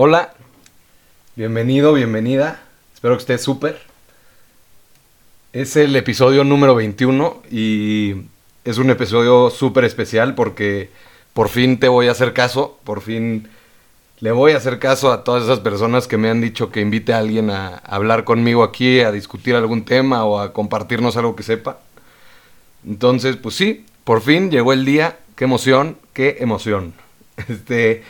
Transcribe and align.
Hola, 0.00 0.32
bienvenido, 1.34 1.92
bienvenida. 1.92 2.62
Espero 2.94 3.16
que 3.16 3.22
estés 3.22 3.42
súper. 3.42 3.80
Es 5.52 5.74
el 5.74 5.96
episodio 5.96 6.44
número 6.44 6.76
21 6.76 7.42
y 7.50 8.14
es 8.64 8.78
un 8.78 8.90
episodio 8.90 9.50
súper 9.50 9.82
especial 9.82 10.36
porque 10.36 10.90
por 11.32 11.48
fin 11.48 11.80
te 11.80 11.88
voy 11.88 12.06
a 12.06 12.12
hacer 12.12 12.32
caso, 12.32 12.78
por 12.84 13.00
fin 13.00 13.48
le 14.20 14.30
voy 14.30 14.52
a 14.52 14.58
hacer 14.58 14.78
caso 14.78 15.10
a 15.10 15.24
todas 15.24 15.42
esas 15.42 15.58
personas 15.58 16.06
que 16.06 16.16
me 16.16 16.30
han 16.30 16.40
dicho 16.40 16.70
que 16.70 16.80
invite 16.80 17.12
a 17.12 17.18
alguien 17.18 17.50
a 17.50 17.78
hablar 17.78 18.22
conmigo 18.22 18.62
aquí, 18.62 19.00
a 19.00 19.10
discutir 19.10 19.56
algún 19.56 19.84
tema 19.84 20.24
o 20.24 20.38
a 20.38 20.52
compartirnos 20.52 21.16
algo 21.16 21.34
que 21.34 21.42
sepa. 21.42 21.80
Entonces, 22.86 23.34
pues 23.34 23.56
sí, 23.56 23.84
por 24.04 24.20
fin 24.20 24.52
llegó 24.52 24.72
el 24.72 24.84
día. 24.84 25.18
Qué 25.34 25.42
emoción, 25.42 25.98
qué 26.12 26.36
emoción. 26.38 26.94
Este, 27.48 28.04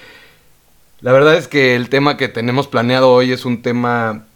la 1.00 1.12
verdad 1.12 1.36
es 1.36 1.48
que 1.48 1.76
el 1.76 1.88
tema 1.88 2.16
que 2.16 2.28
tenemos 2.28 2.66
planeado 2.66 3.12
hoy 3.12 3.32
es 3.32 3.44
un 3.44 3.62
tema 3.62 4.26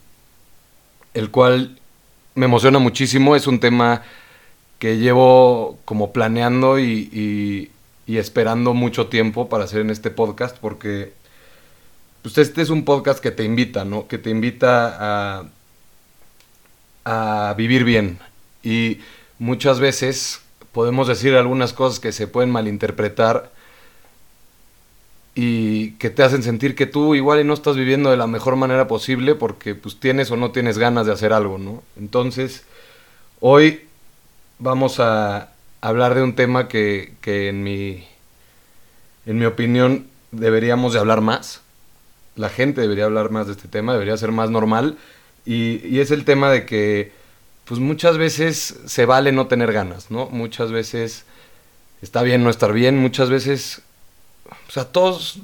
el 1.15 1.31
cual 1.31 1.79
me 2.35 2.47
emociona 2.47 2.79
muchísimo, 2.79 3.37
es 3.37 3.47
un 3.47 3.61
tema 3.61 4.03
que 4.79 4.99
llevo 4.99 5.79
como 5.85 6.13
planeando 6.13 6.79
y, 6.79 7.71
y, 8.07 8.19
esperando 8.19 8.75
mucho 8.75 9.07
tiempo 9.07 9.49
para 9.49 9.65
hacer 9.65 9.81
en 9.81 9.89
este 9.89 10.11
podcast 10.11 10.59
porque 10.59 11.15
pues 12.21 12.37
este 12.37 12.61
es 12.61 12.69
un 12.69 12.85
podcast 12.85 13.21
que 13.21 13.31
te 13.31 13.43
invita, 13.43 13.87
¿no? 13.87 14.07
Que 14.07 14.19
te 14.19 14.29
invita 14.29 15.47
a, 17.07 17.49
a 17.51 17.55
vivir 17.55 17.85
bien 17.85 18.19
y 18.63 18.99
muchas 19.39 19.81
veces 19.81 20.43
podemos 20.73 21.09
decir 21.09 21.35
algunas 21.35 21.73
cosas 21.73 22.01
que 22.01 22.13
se 22.13 22.27
pueden 22.27 22.51
malinterpretar 22.51 23.51
y 25.35 25.93
que 25.93 26.11
te 26.11 26.23
hacen 26.23 26.43
sentir 26.43 26.75
que 26.75 26.87
tú 26.87 27.15
igual 27.15 27.41
y 27.41 27.45
no 27.45 27.55
estás 27.55 27.77
viviendo 27.77 28.11
de 28.11 28.17
la 28.17 28.27
mejor 28.27 28.57
manera 28.57 28.87
posible 28.87 29.35
porque 29.35 29.75
pues 29.75 29.99
tienes 29.99 30.31
o 30.31 30.37
no 30.37 30.51
tienes 30.51 30.79
ganas 30.79 31.07
de 31.07 31.13
hacer 31.13 31.33
algo, 31.33 31.59
¿no? 31.59 31.83
Entonces, 31.99 32.65
hoy 33.41 33.87
vamos 34.59 35.01
a 35.01 35.53
hablar 35.81 36.15
de 36.15 36.23
un 36.23 36.35
tema 36.35 36.69
que, 36.69 37.15
que 37.21 37.49
en 37.49 37.63
mi 37.63 38.05
en 39.27 39.39
mi 39.39 39.45
opinión 39.45 40.07
deberíamos 40.33 40.93
de 40.93 40.99
hablar 40.99 41.21
más. 41.21 41.63
La 42.37 42.49
gente 42.49 42.81
debería 42.81 43.05
hablar 43.05 43.31
más 43.31 43.47
de 43.47 43.53
este 43.53 43.69
tema, 43.69 43.93
debería 43.93 44.17
ser 44.17 44.33
más 44.33 44.51
normal. 44.51 44.97
Y, 45.45 45.87
y 45.87 46.01
es 46.01 46.11
el 46.11 46.25
tema 46.25 46.51
de 46.51 46.67
que, 46.67 47.13
pues 47.65 47.81
muchas 47.81 48.19
veces 48.19 48.81
se 48.87 49.07
vale 49.07 49.33
no 49.33 49.47
tener 49.47 49.73
ganas, 49.73 50.11
¿no? 50.11 50.27
Muchas 50.27 50.73
veces 50.73 51.25
está 52.01 52.23
bien 52.23 52.43
no 52.43 52.51
estar 52.51 52.73
bien, 52.73 52.99
muchas 52.99 53.31
veces 53.31 53.83
o 54.73 54.75
sea, 54.75 54.87
todos 54.87 55.39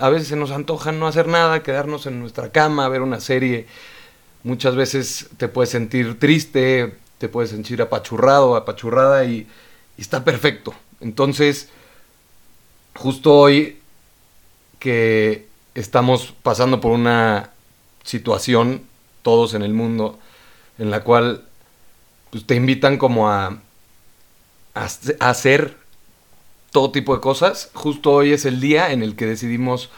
a 0.00 0.08
veces 0.08 0.28
se 0.28 0.36
nos 0.36 0.52
antoja 0.52 0.90
no 0.90 1.06
hacer 1.06 1.28
nada, 1.28 1.62
quedarnos 1.62 2.06
en 2.06 2.18
nuestra 2.18 2.50
cama, 2.50 2.88
ver 2.88 3.02
una 3.02 3.20
serie. 3.20 3.66
Muchas 4.42 4.74
veces 4.74 5.28
te 5.36 5.48
puedes 5.48 5.68
sentir 5.68 6.18
triste, 6.18 6.96
te 7.18 7.28
puedes 7.28 7.50
sentir 7.50 7.82
apachurrado, 7.82 8.56
apachurrada 8.56 9.26
y, 9.26 9.46
está 9.98 10.24
perfecto. 10.24 10.72
Entonces, 11.00 11.68
justo 12.94 13.34
hoy 13.34 13.80
que 14.78 15.46
estamos 15.74 16.32
pasando 16.42 16.80
por 16.80 16.92
una 16.92 17.50
situación, 18.02 18.80
todos 19.20 19.52
en 19.52 19.60
el 19.60 19.74
mundo, 19.74 20.18
en 20.78 20.90
la 20.90 21.04
cual 21.04 21.44
pues, 22.30 22.46
te 22.46 22.54
invitan 22.54 22.96
como 22.96 23.28
a, 23.28 23.58
a, 24.74 24.88
a 25.20 25.28
hacer 25.28 25.76
todo 26.70 26.90
tipo 26.90 27.14
de 27.14 27.20
cosas. 27.20 27.70
Justo 27.74 28.12
hoy 28.12 28.32
es 28.32 28.44
el 28.44 28.60
día 28.60 28.92
en 28.92 29.02
el 29.02 29.16
que 29.16 29.26
decidimos, 29.26 29.90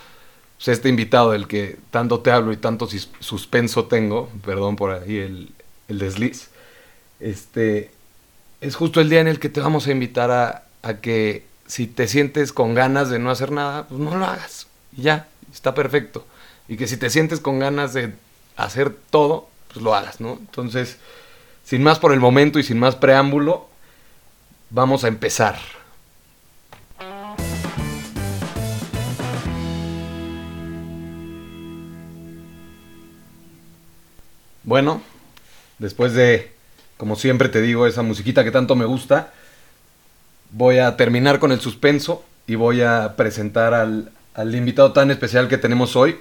pues, 0.57 0.69
este 0.69 0.89
invitado 0.89 1.33
del 1.33 1.47
que 1.47 1.79
tanto 1.91 2.21
te 2.21 2.31
hablo 2.31 2.53
y 2.53 2.57
tanto 2.57 2.89
suspenso 3.21 3.87
tengo, 3.87 4.31
perdón 4.45 4.77
por 4.77 4.91
ahí 4.91 5.19
el, 5.19 5.51
el 5.89 5.99
desliz, 5.99 6.51
este, 7.19 7.91
es 8.61 8.77
justo 8.77 9.01
el 9.01 9.11
día 9.11 9.21
en 9.21 9.29
el 9.29 9.39
que 9.39 9.49
te 9.49 9.61
vamos 9.61 9.87
a 9.87 9.93
invitar 9.93 10.31
a, 10.31 10.65
a, 10.83 10.95
que 10.95 11.45
si 11.67 11.87
te 11.87 12.09
sientes 12.09 12.53
con 12.53 12.75
ganas 12.75 13.11
de 13.11 13.19
no 13.19 13.31
hacer 13.31 13.53
nada, 13.53 13.87
pues 13.87 14.01
no 14.01 14.17
lo 14.17 14.25
hagas. 14.25 14.67
Y 14.97 15.03
ya, 15.03 15.29
está 15.53 15.75
perfecto. 15.75 16.27
Y 16.69 16.77
que 16.77 16.87
si 16.87 16.97
te 16.97 17.11
sientes 17.11 17.41
con 17.41 17.59
ganas 17.59 17.93
de 17.93 18.15
hacer 18.57 18.95
todo, 19.11 19.49
pues 19.69 19.83
lo 19.83 19.95
hagas, 19.95 20.21
¿no? 20.21 20.39
Entonces, 20.41 20.99
sin 21.65 21.83
más 21.83 21.99
por 21.99 22.13
el 22.13 22.21
momento 22.21 22.59
y 22.59 22.63
sin 22.63 22.79
más 22.79 22.97
preámbulo, 22.97 23.69
vamos 24.71 25.05
a 25.05 25.09
empezar. 25.09 25.59
Bueno, 34.71 35.03
después 35.81 36.13
de, 36.13 36.53
como 36.97 37.17
siempre 37.17 37.49
te 37.49 37.61
digo, 37.61 37.89
esa 37.89 38.03
musiquita 38.03 38.45
que 38.45 38.53
tanto 38.53 38.77
me 38.77 38.85
gusta, 38.85 39.33
voy 40.53 40.79
a 40.79 40.97
terminar 40.97 41.41
con 41.41 41.51
el 41.51 41.59
suspenso 41.59 42.25
y 42.47 42.55
voy 42.55 42.81
a 42.81 43.17
presentar 43.17 43.75
al, 43.75 44.13
al 44.33 44.55
invitado 44.55 44.93
tan 44.93 45.11
especial 45.11 45.49
que 45.49 45.59
tenemos 45.59 45.97
hoy. 45.97 46.21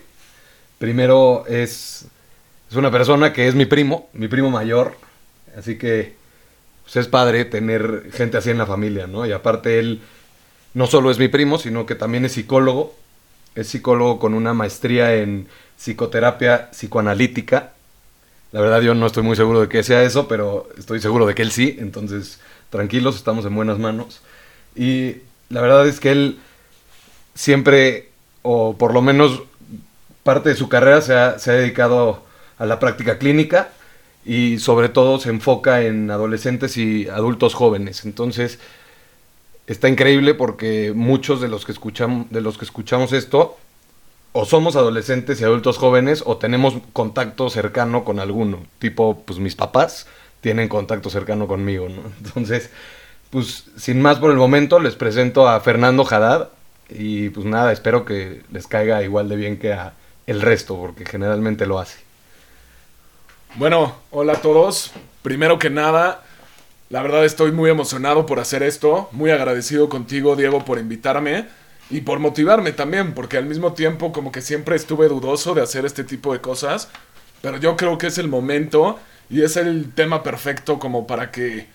Primero 0.80 1.46
es, 1.48 2.08
es, 2.72 2.76
una 2.76 2.90
persona 2.90 3.34
que 3.34 3.48
es 3.48 3.54
mi 3.54 3.68
primo, 3.68 4.10
mi 4.14 4.28
primo 4.28 4.50
mayor, 4.50 4.96
así 5.56 5.78
que 5.78 6.16
pues 6.82 6.96
es 6.96 7.08
padre 7.08 7.46
tener 7.46 8.10
gente 8.14 8.38
así 8.38 8.50
en 8.50 8.58
la 8.58 8.66
familia, 8.66 9.06
¿no? 9.06 9.28
Y 9.28 9.32
aparte 9.32 9.78
él 9.78 10.02
no 10.74 10.88
solo 10.88 11.12
es 11.12 11.20
mi 11.20 11.28
primo, 11.28 11.60
sino 11.60 11.86
que 11.86 11.94
también 11.94 12.26
es 12.26 12.32
psicólogo, 12.32 12.96
es 13.54 13.68
psicólogo 13.68 14.18
con 14.18 14.34
una 14.34 14.56
maestría 14.56 15.14
en 15.14 15.48
psicoterapia 15.78 16.72
psicoanalítica 16.72 17.74
la 18.52 18.62
verdad 18.62 18.82
yo 18.82 18.96
no 18.96 19.06
estoy 19.06 19.24
muy 19.24 19.36
seguro 19.36 19.62
de 19.62 19.70
que 19.70 19.84
sea 19.84 20.04
eso, 20.04 20.28
pero 20.28 20.70
estoy 20.78 21.00
seguro 21.00 21.26
de 21.26 21.36
que 21.36 21.42
él 21.42 21.52
sí, 21.52 21.78
entonces 21.80 22.40
tranquilos, 22.70 23.16
estamos 23.16 23.46
en 23.46 23.56
buenas 23.56 23.80
manos. 23.80 24.22
Y 24.76 25.18
la 25.50 25.62
verdad 25.62 25.88
es 25.88 26.00
que 26.00 26.12
él 26.12 26.40
siempre, 27.36 28.10
o 28.42 28.76
por 28.78 28.94
lo 28.94 29.02
menos 29.02 29.44
parte 30.24 30.50
de 30.50 30.56
su 30.56 30.70
carrera, 30.70 31.02
se 31.02 31.14
ha, 31.14 31.40
se 31.40 31.52
ha 31.52 31.56
dedicado 31.56 32.24
a 32.58 32.66
la 32.66 32.80
práctica 32.80 33.18
clínica 33.18 33.70
y 34.26 34.60
sobre 34.60 34.90
todo 34.90 35.20
se 35.20 35.30
enfoca 35.30 35.82
en 35.84 36.12
adolescentes 36.12 36.78
y 36.78 37.08
adultos 37.08 37.54
jóvenes. 37.54 38.04
Entonces, 38.06 38.60
está 39.68 39.88
increíble 39.88 40.34
porque 40.34 40.92
muchos 40.96 41.40
de 41.42 41.48
los 41.48 41.66
que 41.66 41.72
escuchamos, 41.72 42.30
de 42.32 42.42
los 42.42 42.58
que 42.58 42.66
escuchamos 42.66 43.14
esto 43.14 43.58
o 44.32 44.46
somos 44.46 44.76
adolescentes 44.76 45.42
y 45.42 45.44
adultos 45.44 45.78
jóvenes 45.78 46.24
o 46.26 46.38
tenemos 46.38 46.76
contacto 46.94 47.50
cercano 47.50 48.04
con 48.04 48.20
alguno. 48.20 48.60
Tipo, 48.80 49.22
pues 49.26 49.40
mis 49.40 49.56
papás 49.56 50.08
tienen 50.42 50.70
contacto 50.70 51.10
cercano 51.10 51.48
conmigo. 51.48 51.88
Entonces, 52.24 52.70
pues 53.30 53.66
sin 53.78 54.02
más 54.02 54.20
por 54.20 54.32
el 54.32 54.38
momento, 54.38 54.80
les 54.80 54.96
presento 54.96 55.48
a 55.48 55.60
Fernando 55.60 56.06
Haddad 56.10 56.50
y 56.90 57.30
pues 57.30 57.46
nada, 57.46 57.72
espero 57.72 58.06
que 58.06 58.42
les 58.52 58.68
caiga 58.68 59.04
igual 59.04 59.30
de 59.30 59.36
bien 59.36 59.60
que 59.60 59.74
a 59.74 59.94
el 60.28 60.42
resto, 60.42 60.78
porque 60.78 61.06
generalmente 61.06 61.66
lo 61.66 61.80
hace. 61.80 62.00
Bueno, 63.56 63.96
hola 64.12 64.34
a 64.34 64.42
todos. 64.42 64.92
Primero 65.24 65.58
que 65.58 65.72
nada, 65.72 66.24
la 66.90 67.02
verdad 67.02 67.26
estoy 67.26 67.52
muy 67.52 67.70
emocionado 67.72 68.28
por 68.28 68.40
hacer 68.40 68.62
esto, 68.62 69.10
muy 69.12 69.32
agradecido 69.32 69.90
contigo, 69.90 70.36
Diego, 70.36 70.64
por 70.66 70.78
invitarme 70.78 71.48
y 71.90 72.02
por 72.02 72.20
motivarme 72.20 72.72
también, 72.72 73.14
porque 73.14 73.38
al 73.38 73.46
mismo 73.46 73.74
tiempo 73.74 74.12
como 74.12 74.32
que 74.32 74.42
siempre 74.42 74.76
estuve 74.76 75.08
dudoso 75.08 75.54
de 75.56 75.62
hacer 75.62 75.86
este 75.86 76.04
tipo 76.04 76.34
de 76.34 76.42
cosas, 76.42 76.90
pero 77.42 77.58
yo 77.58 77.76
creo 77.76 77.98
que 77.98 78.08
es 78.08 78.18
el 78.18 78.28
momento 78.28 79.00
y 79.30 79.42
es 79.42 79.58
el 79.58 79.92
tema 79.94 80.24
perfecto 80.24 80.80
como 80.80 81.08
para 81.08 81.32
que 81.32 81.68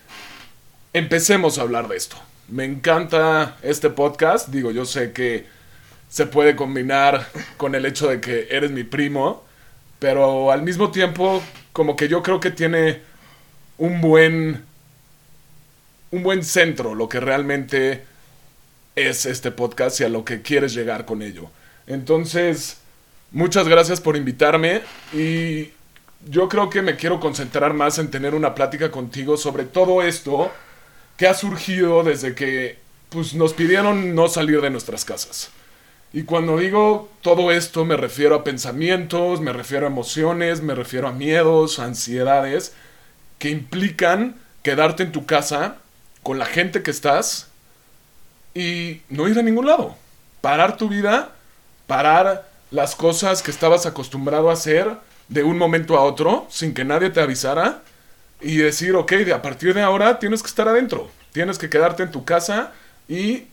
empecemos 0.93 1.57
a 1.57 1.63
hablar 1.63 1.87
de 1.87 1.97
esto. 1.97 2.15
Me 2.47 2.63
encanta 2.63 3.57
este 3.61 3.89
podcast, 3.89 4.49
digo, 4.49 4.71
yo 4.71 4.85
sé 4.85 5.11
que 5.11 5.45
se 6.07 6.27
puede 6.27 6.55
combinar 6.55 7.27
con 7.57 7.75
el 7.75 7.85
hecho 7.85 8.07
de 8.07 8.21
que 8.21 8.47
eres 8.51 8.71
mi 8.71 8.83
primo, 8.83 9.43
pero 9.99 10.51
al 10.51 10.61
mismo 10.61 10.91
tiempo 10.91 11.41
como 11.73 11.95
que 11.95 12.07
yo 12.07 12.23
creo 12.23 12.39
que 12.39 12.51
tiene 12.51 13.01
un 13.77 13.99
buen 13.99 14.63
un 16.11 16.23
buen 16.23 16.43
centro, 16.43 16.95
lo 16.95 17.09
que 17.09 17.19
realmente 17.19 18.03
es 18.95 19.25
este 19.25 19.51
podcast 19.51 19.99
y 19.99 20.05
a 20.05 20.09
lo 20.09 20.23
que 20.23 20.41
quieres 20.41 20.73
llegar 20.73 21.05
con 21.05 21.21
ello. 21.21 21.49
Entonces, 21.87 22.77
muchas 23.31 23.67
gracias 23.67 24.01
por 24.01 24.15
invitarme 24.15 24.81
y 25.13 25.71
yo 26.27 26.49
creo 26.49 26.69
que 26.69 26.81
me 26.81 26.95
quiero 26.95 27.19
concentrar 27.19 27.73
más 27.73 27.99
en 27.99 28.09
tener 28.09 28.33
una 28.33 28.55
plática 28.55 28.89
contigo 28.91 29.37
sobre 29.37 29.65
todo 29.65 30.01
esto 30.01 30.51
que 31.17 31.27
ha 31.27 31.33
surgido 31.33 32.03
desde 32.03 32.33
que 32.33 32.77
pues, 33.09 33.33
nos 33.33 33.53
pidieron 33.53 34.15
no 34.15 34.27
salir 34.27 34.61
de 34.61 34.69
nuestras 34.69 35.05
casas. 35.05 35.49
Y 36.13 36.23
cuando 36.23 36.57
digo 36.57 37.09
todo 37.21 37.51
esto 37.51 37.83
me 37.83 37.97
refiero 37.97 38.35
a 38.35 38.43
pensamientos, 38.43 39.41
me 39.41 39.51
refiero 39.51 39.85
a 39.85 39.89
emociones, 39.89 40.61
me 40.61 40.73
refiero 40.73 41.07
a 41.07 41.11
miedos, 41.11 41.79
ansiedades 41.79 42.73
que 43.37 43.49
implican 43.49 44.35
quedarte 44.63 45.03
en 45.03 45.11
tu 45.11 45.25
casa 45.25 45.75
con 46.23 46.39
la 46.39 46.45
gente 46.45 46.81
que 46.81 46.91
estás 46.91 47.49
y 48.55 49.01
no 49.09 49.27
ir 49.27 49.37
a 49.37 49.43
ningún 49.43 49.67
lado. 49.67 49.95
Parar 50.41 50.77
tu 50.77 50.89
vida, 50.89 51.35
parar 51.85 52.49
las 52.71 52.95
cosas 52.95 53.43
que 53.43 53.51
estabas 53.51 53.85
acostumbrado 53.85 54.49
a 54.49 54.53
hacer 54.53 54.89
de 55.27 55.43
un 55.43 55.57
momento 55.57 55.97
a 55.97 56.01
otro, 56.01 56.47
sin 56.49 56.73
que 56.73 56.85
nadie 56.85 57.11
te 57.11 57.21
avisara, 57.21 57.81
y 58.41 58.57
decir, 58.57 58.95
ok, 58.95 59.11
de 59.11 59.33
a 59.33 59.41
partir 59.41 59.73
de 59.73 59.81
ahora 59.81 60.19
tienes 60.19 60.41
que 60.41 60.47
estar 60.47 60.67
adentro, 60.67 61.09
tienes 61.31 61.57
que 61.57 61.69
quedarte 61.69 62.03
en 62.03 62.11
tu 62.11 62.25
casa 62.25 62.71
y 63.07 63.45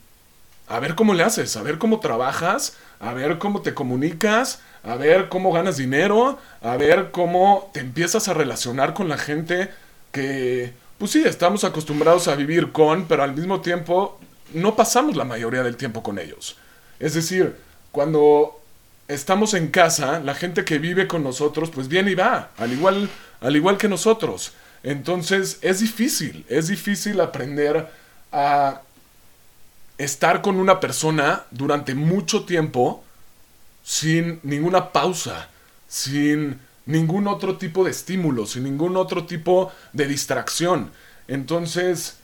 a 0.69 0.81
ver 0.81 0.95
cómo 0.95 1.15
le 1.15 1.23
haces, 1.23 1.57
a 1.57 1.63
ver 1.63 1.79
cómo 1.79 2.01
trabajas, 2.01 2.77
a 3.01 3.13
ver 3.13 3.39
cómo 3.39 3.63
te 3.63 3.75
comunicas, 3.75 4.61
a 4.85 4.97
ver 4.97 5.29
cómo 5.29 5.53
ganas 5.53 5.77
dinero, 5.77 6.39
a 6.63 6.77
ver 6.77 7.11
cómo 7.11 7.71
te 7.73 7.81
empiezas 7.81 8.29
a 8.29 8.35
relacionar 8.35 8.95
con 8.95 9.09
la 9.09 9.19
gente 9.19 9.71
que, 10.13 10.73
pues 10.99 11.11
sí, 11.11 11.23
estamos 11.25 11.65
acostumbrados 11.65 12.29
a 12.29 12.35
vivir 12.35 12.73
con, 12.73 13.07
pero 13.07 13.23
al 13.23 13.35
mismo 13.35 13.61
tiempo 13.61 14.19
no 14.55 14.77
pasamos 14.77 15.17
la 15.17 15.25
mayoría 15.25 15.63
del 15.63 15.77
tiempo 15.77 16.03
con 16.03 16.19
ellos. 16.19 16.57
Es 16.99 17.15
decir, 17.15 17.57
cuando 17.91 18.61
estamos 19.09 19.55
en 19.55 19.69
casa, 19.69 20.21
la 20.21 20.35
gente 20.35 20.65
que 20.65 20.79
vive 20.79 21.07
con 21.07 21.23
nosotros, 21.23 21.71
pues 21.71 21.89
viene 21.89 22.13
y 22.13 22.15
va, 22.15 22.51
al 22.57 22.73
igual, 22.73 23.09
al 23.41 23.57
igual 23.57 23.77
que 23.77 23.89
nosotros. 23.89 24.53
Entonces 24.83 25.59
es 25.63 25.81
difícil, 25.81 26.45
es 26.49 26.69
difícil 26.69 27.21
aprender 27.21 27.89
a 28.33 28.83
estar 29.99 30.43
con 30.43 30.57
una 30.57 30.81
persona 30.81 31.45
durante 31.51 31.95
mucho 31.95 32.45
tiempo 32.45 33.05
sin 33.85 34.41
ninguna 34.43 34.93
pausa, 34.93 35.49
sin 35.89 36.59
ningún 36.87 37.29
otro 37.29 37.57
tipo 37.57 37.85
de 37.85 37.91
estímulo, 37.91 38.47
sin 38.47 38.65
ningún 38.65 38.97
otro 38.97 39.27
tipo 39.27 39.73
de 39.93 40.07
distracción. 40.07 40.91
Entonces, 41.29 42.17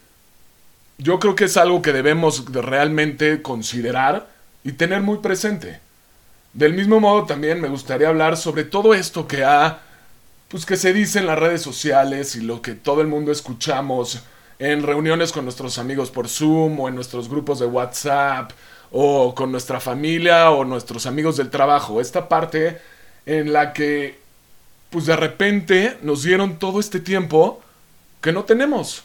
yo 0.99 1.21
creo 1.21 1.35
que 1.35 1.45
es 1.45 1.57
algo 1.57 1.81
que 1.81 1.93
debemos 1.93 2.45
realmente 2.53 3.41
considerar 3.41 4.29
y 4.65 4.73
tener 4.73 5.01
muy 5.01 5.19
presente. 5.19 5.81
Del 6.53 6.75
mismo 6.75 6.99
modo 6.99 7.25
también 7.25 7.61
me 7.61 7.69
gustaría 7.69 8.09
hablar 8.09 8.37
sobre 8.37 8.65
todo 8.65 8.95
esto 8.95 9.27
que 9.29 9.45
ha 9.45 9.81
pues 10.49 10.65
que 10.65 10.77
se 10.77 10.93
dice 10.93 11.19
en 11.19 11.27
las 11.27 11.39
redes 11.39 11.61
sociales 11.63 12.35
y 12.35 12.41
lo 12.41 12.63
que 12.63 12.75
todo 12.75 13.03
el 13.03 13.07
mundo 13.07 13.31
escuchamos 13.31 14.23
en 14.59 14.83
reuniones 14.83 15.31
con 15.31 15.45
nuestros 15.45 15.79
amigos 15.79 16.11
por 16.11 16.29
Zoom 16.29 16.81
o 16.81 16.89
en 16.89 16.95
nuestros 16.95 17.29
grupos 17.29 17.59
de 17.61 17.67
WhatsApp 17.67 18.51
o 18.91 19.35
con 19.35 19.53
nuestra 19.53 19.79
familia 19.79 20.51
o 20.51 20.65
nuestros 20.65 21.07
amigos 21.07 21.37
del 21.37 21.51
trabajo. 21.51 22.01
Esta 22.01 22.29
parte 22.29 22.81
en 23.27 23.53
la 23.53 23.73
que 23.73 24.19
pues 24.91 25.05
de 25.05 25.17
repente 25.17 25.99
nos 26.03 26.23
dieron 26.23 26.59
todo 26.59 26.81
este 26.81 26.99
tiempo 26.99 27.61
que 28.23 28.33
no 28.33 28.45
tenemos. 28.45 29.05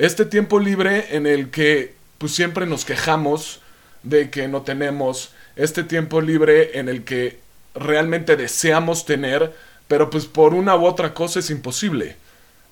Este 0.00 0.24
tiempo 0.24 0.58
libre 0.58 1.14
en 1.14 1.26
el 1.26 1.50
que 1.50 1.94
pues 2.16 2.32
siempre 2.34 2.64
nos 2.64 2.86
quejamos 2.86 3.60
de 4.02 4.30
que 4.30 4.48
no 4.48 4.62
tenemos. 4.62 5.32
Este 5.56 5.84
tiempo 5.84 6.22
libre 6.22 6.78
en 6.78 6.88
el 6.88 7.04
que 7.04 7.38
realmente 7.74 8.36
deseamos 8.36 9.04
tener, 9.04 9.54
pero 9.88 10.08
pues 10.08 10.24
por 10.24 10.54
una 10.54 10.74
u 10.74 10.86
otra 10.86 11.12
cosa 11.12 11.40
es 11.40 11.50
imposible. 11.50 12.16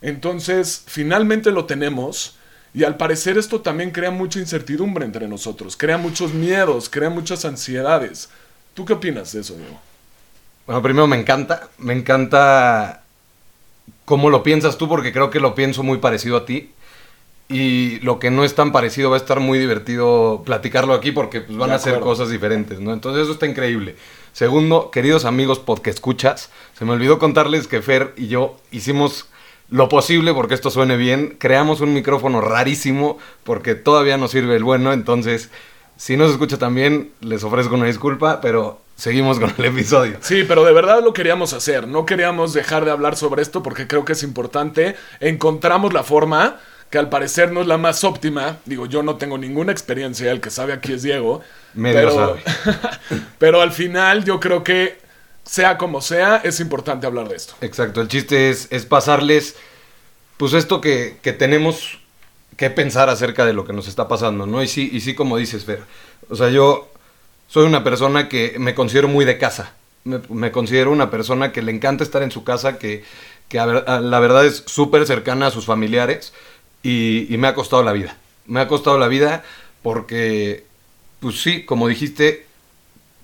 Entonces, 0.00 0.84
finalmente 0.86 1.50
lo 1.50 1.66
tenemos 1.66 2.38
y 2.72 2.84
al 2.84 2.96
parecer 2.96 3.36
esto 3.36 3.60
también 3.60 3.90
crea 3.90 4.10
mucha 4.10 4.38
incertidumbre 4.38 5.04
entre 5.04 5.28
nosotros, 5.28 5.76
crea 5.76 5.98
muchos 5.98 6.32
miedos, 6.32 6.88
crea 6.88 7.10
muchas 7.10 7.44
ansiedades. 7.44 8.30
¿Tú 8.72 8.86
qué 8.86 8.94
opinas 8.94 9.32
de 9.32 9.42
eso, 9.42 9.54
Diego? 9.54 9.78
Bueno, 10.64 10.80
primero 10.80 11.06
me 11.06 11.20
encanta, 11.20 11.68
me 11.76 11.92
encanta 11.92 13.02
cómo 14.06 14.30
lo 14.30 14.42
piensas 14.42 14.78
tú 14.78 14.88
porque 14.88 15.12
creo 15.12 15.28
que 15.28 15.40
lo 15.40 15.54
pienso 15.54 15.82
muy 15.82 15.98
parecido 15.98 16.38
a 16.38 16.46
ti. 16.46 16.70
Y 17.48 17.98
lo 18.00 18.18
que 18.18 18.30
no 18.30 18.44
es 18.44 18.54
tan 18.54 18.72
parecido 18.72 19.08
va 19.08 19.16
a 19.16 19.20
estar 19.20 19.40
muy 19.40 19.58
divertido 19.58 20.42
platicarlo 20.44 20.92
aquí 20.92 21.12
porque 21.12 21.40
pues, 21.40 21.56
van 21.56 21.70
a 21.70 21.78
ser 21.78 21.98
cosas 22.00 22.28
diferentes, 22.28 22.78
¿no? 22.78 22.92
Entonces 22.92 23.22
eso 23.22 23.32
está 23.32 23.46
increíble. 23.46 23.96
Segundo, 24.32 24.90
queridos 24.90 25.24
amigos 25.24 25.58
porque 25.58 25.88
escuchas, 25.88 26.50
se 26.78 26.84
me 26.84 26.92
olvidó 26.92 27.18
contarles 27.18 27.66
que 27.66 27.80
Fer 27.80 28.12
y 28.16 28.28
yo 28.28 28.56
hicimos 28.70 29.28
lo 29.70 29.88
posible 29.88 30.34
porque 30.34 30.54
esto 30.54 30.70
suene 30.70 30.96
bien. 30.96 31.36
Creamos 31.38 31.80
un 31.80 31.94
micrófono 31.94 32.40
rarísimo 32.40 33.18
porque 33.44 33.74
todavía 33.74 34.18
no 34.18 34.28
sirve 34.28 34.56
el 34.56 34.64
bueno. 34.64 34.92
Entonces, 34.92 35.50
si 35.96 36.16
no 36.16 36.26
se 36.26 36.32
escucha 36.32 36.58
tan 36.58 36.74
bien, 36.74 37.12
les 37.20 37.44
ofrezco 37.44 37.74
una 37.74 37.86
disculpa, 37.86 38.40
pero 38.40 38.80
seguimos 38.94 39.38
con 39.38 39.52
el 39.58 39.64
episodio. 39.64 40.18
Sí, 40.20 40.44
pero 40.46 40.64
de 40.64 40.72
verdad 40.72 41.02
lo 41.02 41.12
queríamos 41.12 41.52
hacer. 41.52 41.88
No 41.88 42.06
queríamos 42.06 42.52
dejar 42.52 42.84
de 42.84 42.90
hablar 42.90 43.16
sobre 43.16 43.42
esto 43.42 43.62
porque 43.62 43.86
creo 43.86 44.04
que 44.04 44.12
es 44.12 44.22
importante. 44.22 44.96
Encontramos 45.20 45.92
la 45.92 46.02
forma 46.02 46.60
que 46.90 46.98
al 46.98 47.08
parecer 47.08 47.52
no 47.52 47.60
es 47.60 47.66
la 47.66 47.78
más 47.78 48.04
óptima. 48.04 48.58
Digo, 48.64 48.86
yo 48.86 49.02
no 49.02 49.16
tengo 49.16 49.36
ninguna 49.38 49.72
experiencia, 49.72 50.30
el 50.30 50.40
que 50.40 50.50
sabe 50.50 50.72
aquí 50.72 50.92
es 50.92 51.02
Diego. 51.02 51.42
Medio 51.74 51.98
pero, 52.00 52.38
pero 53.38 53.60
al 53.60 53.72
final 53.72 54.24
yo 54.24 54.40
creo 54.40 54.64
que, 54.64 54.98
sea 55.44 55.78
como 55.78 56.00
sea, 56.00 56.36
es 56.44 56.60
importante 56.60 57.06
hablar 57.06 57.28
de 57.28 57.36
esto. 57.36 57.54
Exacto, 57.60 58.00
el 58.00 58.08
chiste 58.08 58.50
es, 58.50 58.68
es 58.70 58.86
pasarles, 58.86 59.56
pues 60.36 60.52
esto 60.52 60.80
que, 60.80 61.18
que, 61.22 61.32
tenemos 61.32 61.98
que 62.56 62.70
pensar 62.70 63.08
acerca 63.08 63.46
de 63.46 63.52
lo 63.52 63.64
que 63.64 63.72
nos 63.72 63.88
está 63.88 64.08
pasando, 64.08 64.46
¿no? 64.46 64.62
Y 64.62 64.68
sí, 64.68 64.88
y 64.92 65.00
sí 65.00 65.14
como 65.14 65.36
dices, 65.36 65.64
Fer. 65.64 65.80
O 66.28 66.36
sea, 66.36 66.50
yo 66.50 66.90
soy 67.48 67.66
una 67.66 67.82
persona 67.82 68.28
que 68.28 68.56
me 68.58 68.74
considero 68.74 69.08
muy 69.08 69.24
de 69.24 69.38
casa. 69.38 69.72
Me, 70.04 70.52
considero 70.52 70.90
una 70.90 71.10
persona 71.10 71.52
que 71.52 71.60
le 71.60 71.72
encanta 71.72 72.02
estar 72.02 72.22
en 72.22 72.30
su 72.30 72.44
casa, 72.44 72.78
que, 72.78 73.04
que 73.48 73.58
la 73.58 74.20
verdad 74.20 74.46
es 74.46 74.62
súper 74.66 75.06
cercana 75.06 75.48
a 75.48 75.50
sus 75.50 75.66
familiares 75.66 76.32
y, 76.82 77.32
y 77.32 77.36
me 77.38 77.48
ha 77.48 77.54
costado 77.54 77.82
la 77.82 77.92
vida. 77.92 78.16
Me 78.46 78.60
ha 78.60 78.68
costado 78.68 78.98
la 78.98 79.08
vida 79.08 79.44
porque 79.82 80.64
pues 81.20 81.40
sí, 81.42 81.64
como 81.64 81.88
dijiste, 81.88 82.46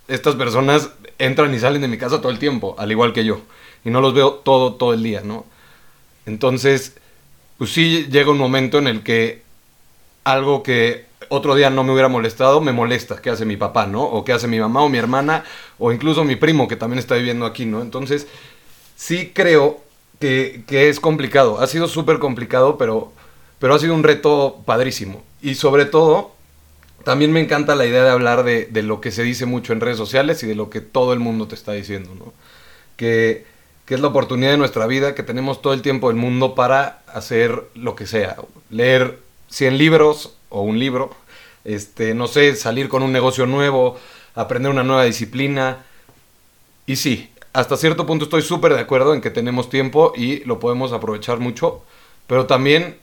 estas 0.09 0.35
personas 0.35 0.91
entran 1.19 1.55
y 1.55 1.59
salen 1.59 1.83
de 1.83 1.89
mi 1.89 1.99
casa 1.99 2.21
todo 2.21 2.33
el 2.33 2.39
tiempo, 2.39 2.75
al 2.79 2.91
igual 2.91 3.13
que 3.13 3.25
yo. 3.25 3.41
Y 3.85 3.91
no 3.91 4.01
los 4.01 4.15
veo 4.15 4.33
todo, 4.33 4.75
todo 4.75 4.95
el 4.95 5.03
día, 5.03 5.23
¿no? 5.23 5.45
Entonces, 6.27 6.97
pues 7.59 7.73
sí 7.73 8.07
llega 8.11 8.31
un 8.31 8.39
momento 8.39 8.79
en 8.79 8.89
el 8.89 9.03
que 9.03 9.43
algo 10.25 10.63
que 10.63 11.07
otro 11.29 11.55
día 11.55 11.71
no 11.71 11.85
me 11.85 11.93
hubiera 11.93 12.09
molestado, 12.09 12.61
me 12.61 12.73
molesta. 12.73 13.21
¿Qué 13.21 13.31
hace 13.31 13.45
mi 13.45 13.57
papá, 13.57 13.87
no? 13.87 14.03
O 14.03 14.25
qué 14.25 14.33
hace 14.33 14.49
mi 14.49 14.59
mamá 14.59 14.83
o 14.83 14.89
mi 14.89 14.99
hermana, 14.99 15.45
o 15.79 15.93
incluso 15.93 16.25
mi 16.25 16.37
primo 16.37 16.67
que 16.67 16.77
también 16.77 16.99
está 16.99 17.15
viviendo 17.15 17.47
aquí, 17.47 17.67
¿no? 17.67 17.83
Entonces, 17.83 18.27
sí 18.97 19.33
creo 19.35 19.81
que, 20.19 20.65
que 20.67 20.89
es 20.89 20.99
complicado. 20.99 21.61
Ha 21.61 21.67
sido 21.67 21.89
súper 21.89 22.19
complicado, 22.19 22.79
pero, 22.79 23.13
pero 23.59 23.75
ha 23.75 23.79
sido 23.79 23.95
un 23.95 24.03
reto 24.03 24.63
padrísimo. 24.65 25.23
Y 25.43 25.55
sobre 25.55 25.85
todo, 25.85 26.33
también 27.05 27.33
me 27.33 27.41
encanta 27.41 27.75
la 27.75 27.87
idea 27.87 28.03
de 28.03 28.11
hablar 28.11 28.45
de, 28.45 28.83
lo 28.83 29.01
que 29.01 29.11
se 29.11 29.23
dice 29.23 29.47
mucho 29.47 29.73
en 29.73 29.81
redes 29.81 29.99
sociales 29.99 30.43
y 30.43 30.47
de 30.47 30.55
lo 30.55 30.71
que 30.71 30.81
todo 30.81 31.13
el 31.13 31.21
mundo 31.21 31.47
te 31.47 31.55
está 31.55 31.73
diciendo, 31.73 32.15
¿no? 32.19 32.33
Que, 32.97 33.47
es 33.87 34.01
la 34.01 34.09
oportunidad 34.09 34.51
de 34.51 34.57
nuestra 34.57 34.87
vida, 34.87 35.15
que 35.15 35.23
tenemos 35.23 35.61
todo 35.61 35.75
el 35.75 35.83
tiempo 35.83 36.09
del 36.09 36.17
mundo 36.17 36.55
para 36.55 37.03
hacer 37.07 37.63
lo 37.75 37.95
que 37.95 38.07
sea. 38.07 38.37
Leer 38.71 39.19
100 39.51 39.79
libros 39.79 40.37
o 40.49 40.63
un 40.63 40.79
libro, 40.79 41.15
este, 41.65 42.15
no 42.15 42.27
sé, 42.27 42.57
salir 42.57 42.89
con 42.89 43.03
un 43.03 43.13
negocio 43.13 43.47
nuevo, 43.47 43.99
aprender 44.35 44.73
una 44.73 44.83
nueva 44.83 45.05
disciplina. 45.05 45.85
Y 46.87 46.97
sí, 46.97 47.31
hasta 47.55 47.77
cierto 47.77 48.05
punto 48.05 48.25
estoy 48.25 48.43
súper 48.43 48.75
de 48.75 48.81
acuerdo 48.81 49.15
en 49.15 49.21
que 49.21 49.31
tenemos 49.31 49.71
tiempo 49.71 50.13
y 50.17 50.45
lo 50.45 50.59
podemos 50.59 50.93
aprovechar 50.93 51.39
mucho, 51.39 51.85
pero 52.27 52.47
también, 52.47 52.99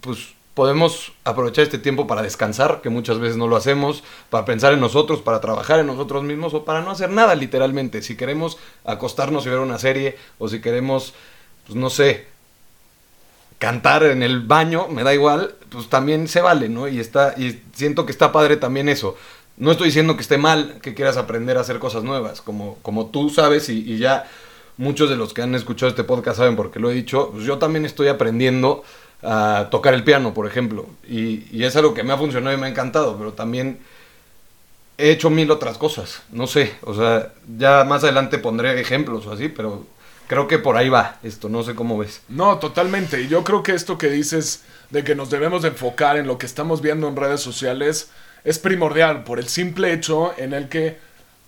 pues 0.00 0.34
podemos 0.58 1.12
aprovechar 1.22 1.62
este 1.62 1.78
tiempo 1.78 2.08
para 2.08 2.20
descansar, 2.20 2.80
que 2.82 2.88
muchas 2.88 3.20
veces 3.20 3.36
no 3.36 3.46
lo 3.46 3.54
hacemos, 3.54 4.02
para 4.28 4.44
pensar 4.44 4.72
en 4.72 4.80
nosotros, 4.80 5.20
para 5.20 5.40
trabajar 5.40 5.78
en 5.78 5.86
nosotros 5.86 6.24
mismos 6.24 6.52
o 6.52 6.64
para 6.64 6.80
no 6.80 6.90
hacer 6.90 7.10
nada 7.10 7.36
literalmente. 7.36 8.02
Si 8.02 8.16
queremos 8.16 8.58
acostarnos 8.84 9.46
y 9.46 9.50
ver 9.50 9.60
una 9.60 9.78
serie 9.78 10.16
o 10.38 10.48
si 10.48 10.60
queremos, 10.60 11.14
pues 11.64 11.76
no 11.76 11.90
sé, 11.90 12.26
cantar 13.58 14.02
en 14.02 14.24
el 14.24 14.40
baño, 14.40 14.88
me 14.88 15.04
da 15.04 15.14
igual, 15.14 15.54
pues 15.68 15.88
también 15.88 16.26
se 16.26 16.40
vale, 16.40 16.68
¿no? 16.68 16.88
Y 16.88 16.98
está 16.98 17.34
y 17.36 17.62
siento 17.72 18.04
que 18.04 18.10
está 18.10 18.32
padre 18.32 18.56
también 18.56 18.88
eso. 18.88 19.16
No 19.58 19.70
estoy 19.70 19.86
diciendo 19.86 20.16
que 20.16 20.22
esté 20.22 20.38
mal 20.38 20.80
que 20.82 20.92
quieras 20.92 21.16
aprender 21.18 21.56
a 21.56 21.60
hacer 21.60 21.78
cosas 21.78 22.02
nuevas, 22.02 22.40
como, 22.40 22.78
como 22.82 23.06
tú 23.06 23.30
sabes 23.30 23.68
y, 23.68 23.78
y 23.88 23.98
ya 23.98 24.28
muchos 24.76 25.08
de 25.08 25.14
los 25.14 25.34
que 25.34 25.42
han 25.42 25.54
escuchado 25.54 25.90
este 25.90 26.02
podcast 26.02 26.38
saben 26.38 26.56
porque 26.56 26.80
lo 26.80 26.90
he 26.90 26.94
dicho, 26.94 27.30
pues 27.32 27.44
yo 27.44 27.58
también 27.58 27.84
estoy 27.84 28.08
aprendiendo 28.08 28.82
a 29.22 29.68
tocar 29.70 29.94
el 29.94 30.04
piano, 30.04 30.34
por 30.34 30.46
ejemplo. 30.46 30.86
Y, 31.08 31.62
es 31.62 31.76
algo 31.76 31.94
que 31.94 32.02
me 32.02 32.12
ha 32.12 32.18
funcionado 32.18 32.56
y 32.56 32.60
me 32.60 32.66
ha 32.66 32.70
encantado, 32.70 33.16
pero 33.16 33.32
también 33.32 33.78
he 34.96 35.10
hecho 35.10 35.30
mil 35.30 35.50
otras 35.50 35.78
cosas. 35.78 36.22
No 36.30 36.46
sé, 36.46 36.74
o 36.82 36.94
sea, 36.94 37.32
ya 37.56 37.84
más 37.84 38.04
adelante 38.04 38.38
pondré 38.38 38.80
ejemplos 38.80 39.26
o 39.26 39.32
así, 39.32 39.48
pero 39.48 39.86
creo 40.26 40.46
que 40.46 40.58
por 40.58 40.76
ahí 40.76 40.88
va 40.88 41.16
esto, 41.22 41.48
no 41.48 41.62
sé 41.62 41.74
cómo 41.74 41.98
ves. 41.98 42.22
No, 42.28 42.58
totalmente. 42.58 43.22
Y 43.22 43.28
yo 43.28 43.44
creo 43.44 43.62
que 43.62 43.72
esto 43.72 43.98
que 43.98 44.08
dices 44.08 44.62
de 44.90 45.04
que 45.04 45.14
nos 45.14 45.30
debemos 45.30 45.64
enfocar 45.64 46.16
en 46.16 46.26
lo 46.26 46.38
que 46.38 46.46
estamos 46.46 46.80
viendo 46.80 47.08
en 47.08 47.16
redes 47.16 47.40
sociales 47.40 48.10
es 48.44 48.58
primordial 48.58 49.24
por 49.24 49.38
el 49.38 49.48
simple 49.48 49.92
hecho 49.92 50.32
en 50.38 50.52
el 50.52 50.68
que, 50.68 50.98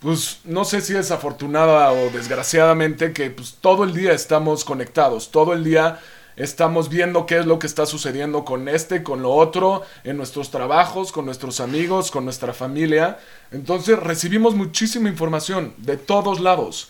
pues, 0.01 0.41
no 0.45 0.65
sé 0.65 0.81
si 0.81 0.93
desafortunada 0.93 1.93
o 1.93 2.11
desgraciadamente, 2.11 3.13
que 3.13 3.31
pues 3.31 3.57
todo 3.61 3.85
el 3.85 3.95
día 3.95 4.13
estamos 4.13 4.65
conectados, 4.65 5.31
todo 5.31 5.53
el 5.53 5.65
día 5.65 6.01
estamos 6.41 6.89
viendo 6.89 7.27
qué 7.27 7.39
es 7.39 7.47
lo 7.47 7.59
que 7.59 7.67
está 7.67 7.85
sucediendo 7.85 8.47
con 8.47 8.67
este, 8.69 9.03
con 9.03 9.21
lo 9.21 9.31
otro, 9.31 9.83
en 10.05 10.17
nuestros 10.17 10.51
trabajos, 10.51 11.13
con 11.13 11.27
nuestros 11.27 11.61
amigos, 11.61 12.11
con 12.11 12.25
nuestra 12.25 12.55
familia. 12.55 13.19
Entonces 13.53 13.99
recibimos 13.99 14.55
muchísima 14.55 15.11
información 15.11 15.75
de 15.77 15.99
todos 15.99 16.41
lados. 16.41 16.89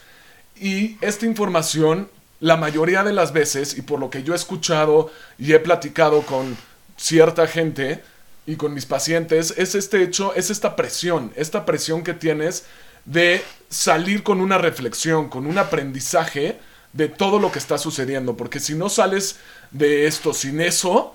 Y 0.54 0.98
esta 1.00 1.26
información, 1.26 2.08
la 2.38 2.56
mayoría 2.56 3.02
de 3.02 3.12
las 3.12 3.32
veces, 3.32 3.76
y 3.76 3.82
por 3.82 3.98
lo 3.98 4.08
que 4.08 4.22
yo 4.22 4.34
he 4.34 4.36
escuchado 4.36 5.10
y 5.36 5.52
he 5.52 5.58
platicado 5.58 6.22
con 6.22 6.56
cierta 6.96 7.48
gente 7.48 8.04
y 8.46 8.54
con 8.54 8.72
mis 8.72 8.86
pacientes, 8.86 9.54
es 9.56 9.74
este 9.74 10.02
hecho, 10.04 10.32
es 10.34 10.50
esta 10.50 10.76
presión, 10.76 11.32
esta 11.34 11.66
presión 11.66 12.04
que 12.04 12.14
tienes 12.14 12.66
de 13.04 13.42
salir 13.68 14.22
con 14.22 14.40
una 14.40 14.58
reflexión, 14.58 15.28
con 15.28 15.46
un 15.46 15.58
aprendizaje 15.58 16.58
de 16.92 17.08
todo 17.08 17.38
lo 17.38 17.52
que 17.52 17.58
está 17.58 17.78
sucediendo, 17.78 18.36
porque 18.36 18.60
si 18.60 18.74
no 18.74 18.88
sales 18.88 19.38
de 19.70 20.06
esto 20.06 20.34
sin 20.34 20.60
eso, 20.60 21.14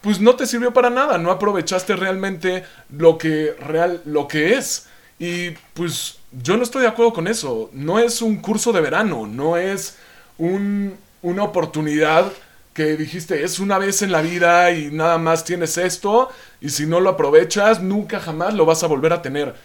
pues 0.00 0.20
no 0.20 0.36
te 0.36 0.46
sirvió 0.46 0.72
para 0.72 0.90
nada, 0.90 1.18
no 1.18 1.30
aprovechaste 1.30 1.96
realmente 1.96 2.64
lo 2.90 3.18
que 3.18 3.54
real 3.60 4.02
lo 4.04 4.28
que 4.28 4.54
es. 4.54 4.86
Y 5.18 5.50
pues 5.74 6.18
yo 6.30 6.56
no 6.56 6.62
estoy 6.62 6.82
de 6.82 6.88
acuerdo 6.88 7.12
con 7.12 7.26
eso, 7.26 7.70
no 7.72 7.98
es 7.98 8.22
un 8.22 8.36
curso 8.36 8.72
de 8.72 8.80
verano, 8.80 9.26
no 9.26 9.56
es 9.56 9.96
un, 10.36 10.96
una 11.22 11.42
oportunidad 11.42 12.30
que 12.78 12.96
dijiste 12.96 13.42
es 13.42 13.58
una 13.58 13.76
vez 13.76 14.02
en 14.02 14.12
la 14.12 14.22
vida 14.22 14.70
y 14.70 14.92
nada 14.92 15.18
más 15.18 15.44
tienes 15.44 15.76
esto 15.78 16.28
y 16.60 16.68
si 16.68 16.86
no 16.86 17.00
lo 17.00 17.10
aprovechas 17.10 17.82
nunca 17.82 18.20
jamás 18.20 18.54
lo 18.54 18.66
vas 18.66 18.84
a 18.84 18.86
volver 18.86 19.12
a 19.12 19.20
tener. 19.20 19.56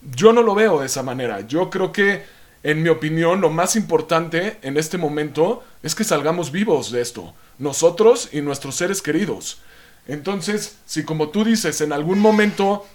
Yo 0.00 0.32
no 0.32 0.42
lo 0.42 0.54
veo 0.54 0.80
de 0.80 0.86
esa 0.86 1.02
manera. 1.02 1.42
Yo 1.42 1.68
creo 1.68 1.92
que, 1.92 2.24
en 2.64 2.82
mi 2.82 2.88
opinión, 2.88 3.42
lo 3.42 3.50
más 3.50 3.76
importante 3.76 4.56
en 4.62 4.78
este 4.78 4.96
momento 4.96 5.62
es 5.82 5.94
que 5.94 6.02
salgamos 6.02 6.50
vivos 6.50 6.90
de 6.90 7.02
esto, 7.02 7.34
nosotros 7.58 8.30
y 8.32 8.40
nuestros 8.40 8.74
seres 8.74 9.02
queridos. 9.02 9.58
Entonces, 10.08 10.78
si 10.86 11.04
como 11.04 11.28
tú 11.28 11.44
dices, 11.44 11.82
en 11.82 11.92
algún 11.92 12.18
momento 12.18 12.86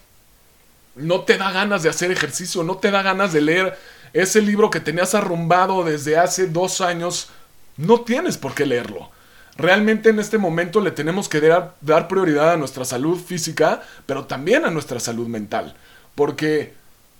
no 0.95 1.21
te 1.21 1.37
da 1.37 1.51
ganas 1.51 1.83
de 1.83 1.89
hacer 1.89 2.09
ejercicio, 2.11 2.63
no 2.63 2.77
te 2.77 2.89
da 2.89 3.03
ganas 3.03 3.31
de 3.31 3.41
leer 3.41 3.77
ese 4.11 4.41
libro 4.41 4.71
que 4.71 4.79
tenías 4.79 5.13
arrumbado 5.13 5.83
desde 5.83 6.17
hace 6.17 6.47
dos 6.47 6.81
años, 6.81 7.29
no 7.77 8.01
tienes 8.01 8.37
por 8.37 8.55
qué 8.55 8.65
leerlo. 8.65 9.11
Realmente 9.55 10.09
en 10.09 10.19
este 10.19 10.39
momento 10.39 10.81
le 10.81 10.89
tenemos 10.89 11.29
que 11.29 11.41
dar, 11.41 12.07
prioridad 12.07 12.53
a 12.53 12.57
nuestra 12.57 12.85
salud 12.85 13.19
física, 13.19 13.83
pero 14.07 14.25
también 14.25 14.65
a 14.65 14.71
nuestra 14.71 14.99
salud 14.99 15.27
mental. 15.27 15.75
Porque 16.15 16.73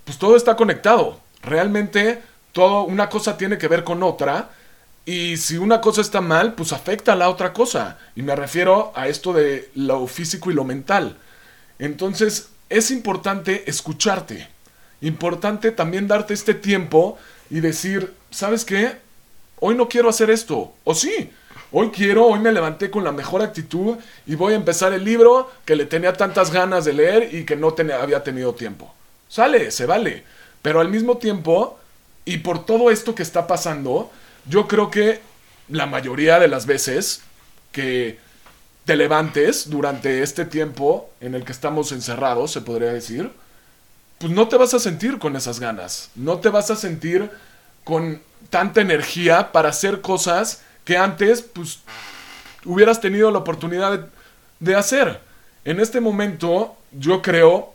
pues 0.04 0.18
todo 0.18 0.36
está 0.36 0.56
conectado. 0.56 1.20
Realmente 1.44 2.22
todo, 2.52 2.84
una 2.84 3.10
cosa 3.10 3.38
tiene 3.38 3.58
que 3.58 3.68
ver 3.68 3.84
con 3.84 4.04
otra. 4.04 4.50
Y 5.06 5.38
si 5.38 5.58
una 5.58 5.82
cosa 5.82 6.02
está 6.02 6.22
mal, 6.22 6.54
pues 6.54 6.72
afecta 6.72 7.14
a 7.14 7.16
la 7.16 7.30
otra 7.30 7.54
cosa. 7.54 7.98
Y 8.16 8.22
me 8.22 8.36
refiero 8.36 8.92
a 8.96 9.08
esto 9.08 9.34
de 9.34 9.70
lo 9.76 10.08
físico 10.08 10.52
y 10.52 10.54
lo 10.54 10.64
mental. 10.64 11.18
Entonces, 11.80 12.50
es 12.70 12.92
importante 12.92 13.70
escucharte. 13.70 14.48
Importante 15.02 15.72
también 15.72 16.08
darte 16.08 16.34
este 16.34 16.54
tiempo 16.54 17.18
y 17.50 17.62
decir, 17.62 18.14
¿sabes 18.30 18.66
qué? 18.66 18.98
Hoy 19.60 19.76
no 19.76 19.88
quiero 19.88 20.10
hacer 20.10 20.30
esto. 20.30 20.74
O 20.84 20.94
sí, 20.94 21.32
hoy 21.72 21.90
quiero, 21.90 22.28
hoy 22.28 22.40
me 22.40 22.52
levanté 22.52 22.92
con 22.92 23.04
la 23.04 23.12
mejor 23.12 23.42
actitud 23.42 23.98
y 24.28 24.36
voy 24.36 24.54
a 24.54 24.58
empezar 24.58 24.94
el 24.94 25.04
libro 25.04 25.50
que 25.66 25.76
le 25.76 25.86
tenía 25.86 26.14
tantas 26.14 26.52
ganas 26.52 26.86
de 26.86 26.94
leer 26.94 27.34
y 27.34 27.46
que 27.46 27.56
no 27.56 27.74
había 28.00 28.24
tenido 28.24 28.54
tiempo. 28.54 28.94
Sale, 29.28 29.72
se 29.72 29.86
vale. 29.86 30.24
Pero 30.62 30.82
al 30.82 30.90
mismo 30.90 31.18
tiempo, 31.18 31.79
y 32.30 32.38
por 32.38 32.64
todo 32.64 32.92
esto 32.92 33.16
que 33.16 33.24
está 33.24 33.48
pasando, 33.48 34.12
yo 34.46 34.68
creo 34.68 34.92
que 34.92 35.20
la 35.68 35.88
mayoría 35.88 36.38
de 36.38 36.48
las 36.48 36.68
veces 36.68 37.22
que 37.72 38.20
te 38.86 38.96
levantes 38.96 39.68
durante 39.68 40.22
este 40.22 40.46
tiempo 40.46 41.10
en 41.22 41.34
el 41.34 41.44
que 41.44 41.52
estamos 41.52 41.92
encerrados, 41.92 42.52
se 42.52 42.62
podría 42.62 42.94
decir, 42.94 43.32
pues 44.20 44.32
no 44.32 44.48
te 44.48 44.58
vas 44.58 44.76
a 44.76 44.80
sentir 44.80 45.18
con 45.18 45.36
esas 45.36 45.60
ganas, 45.60 46.12
no 46.14 46.38
te 46.38 46.50
vas 46.50 46.70
a 46.70 46.76
sentir 46.76 47.32
con 47.84 48.22
tanta 48.52 48.82
energía 48.82 49.52
para 49.52 49.70
hacer 49.70 50.02
cosas 50.02 50.62
que 50.86 50.98
antes, 50.98 51.42
pues, 51.42 51.80
hubieras 52.64 53.02
tenido 53.02 53.32
la 53.32 53.40
oportunidad 53.40 53.98
de, 53.98 54.06
de 54.60 54.76
hacer. 54.76 55.20
En 55.66 55.80
este 55.80 56.00
momento, 56.00 56.78
yo 56.92 57.24
creo 57.24 57.74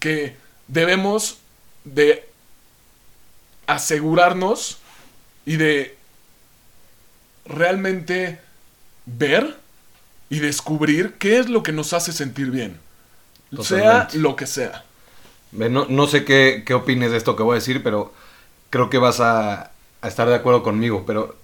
que 0.00 0.36
debemos 0.68 1.38
de 1.84 2.30
asegurarnos 3.66 4.78
y 5.46 5.56
de 5.56 5.96
realmente 7.44 8.40
ver 9.06 9.56
y 10.30 10.38
descubrir 10.38 11.14
qué 11.18 11.38
es 11.38 11.48
lo 11.48 11.62
que 11.62 11.72
nos 11.72 11.92
hace 11.92 12.12
sentir 12.12 12.50
bien. 12.50 12.78
Sea 13.60 14.08
lo 14.14 14.36
que 14.36 14.46
sea. 14.46 14.84
No, 15.52 15.86
no 15.86 16.06
sé 16.06 16.24
qué, 16.24 16.62
qué, 16.64 16.72
opines 16.72 17.10
de 17.10 17.18
esto 17.18 17.36
que 17.36 17.42
voy 17.42 17.52
a 17.52 17.60
decir, 17.60 17.82
pero 17.82 18.14
creo 18.70 18.88
que 18.88 18.96
vas 18.96 19.20
a, 19.20 19.72
a 20.00 20.08
estar 20.08 20.26
de 20.26 20.34
acuerdo 20.34 20.62
conmigo. 20.62 21.04
Pero 21.06 21.36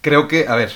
creo 0.00 0.28
que, 0.28 0.48
a 0.48 0.56
ver, 0.56 0.72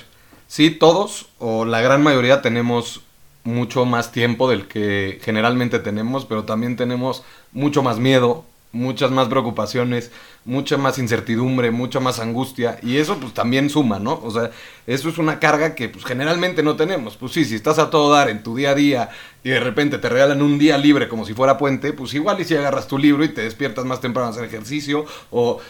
sí, 0.49 0.71
todos 0.71 1.29
o 1.39 1.65
la 1.65 1.81
gran 1.81 2.03
mayoría 2.03 2.43
tenemos 2.43 3.01
mucho 3.45 3.87
más 3.87 4.13
tiempo 4.13 4.51
del 4.51 4.69
que 4.69 5.19
generalmente 5.23 5.79
tenemos, 5.79 6.27
pero 6.27 6.45
también 6.45 6.77
tenemos 6.77 7.23
mucho 7.53 7.83
más 7.83 7.99
miedo, 7.99 8.45
muchas 8.73 9.11
más 9.11 9.29
preocupaciones, 9.29 10.11
mucha 10.45 10.77
más 10.77 10.99
incertidumbre, 10.99 11.71
mucha 11.71 12.01
más 12.01 12.19
angustia 12.19 12.79
y 12.83 12.99
eso 12.99 13.19
pues 13.19 13.33
también 13.33 13.71
suma, 13.71 13.99
¿no? 13.99 14.21
O 14.23 14.31
sea, 14.31 14.51
eso 14.87 15.09
es 15.09 15.19
una 15.19 15.41
carga 15.41 15.75
que 15.75 15.89
pues 15.89 16.05
generalmente 16.05 16.63
no 16.63 16.77
tenemos. 16.77 17.17
Pues 17.17 17.33
sí, 17.33 17.45
si 17.45 17.55
estás 17.55 17.79
a 17.79 17.91
todo 17.91 18.13
dar 18.13 18.29
en 18.29 18.43
tu 18.43 18.57
día 18.57 18.71
a 18.71 18.75
día 18.75 19.11
y 19.43 19.51
de 19.51 19.61
repente 19.61 19.99
te 19.99 20.09
regalan 20.09 20.43
un 20.43 20.59
día 20.59 20.79
libre 20.79 21.09
como 21.09 21.25
si 21.25 21.35
fuera 21.35 21.59
puente, 21.59 21.93
pues 21.93 22.15
igual 22.15 22.41
y 22.41 22.45
si 22.45 22.55
agarras 22.55 22.87
tu 22.87 22.99
libro 22.99 23.25
y 23.25 23.29
te 23.29 23.43
despiertas 23.43 23.85
más 23.85 24.01
temprano 24.01 24.29
a 24.29 24.31
hacer 24.31 24.45
ejercicio 24.45 25.07
o 25.31 25.61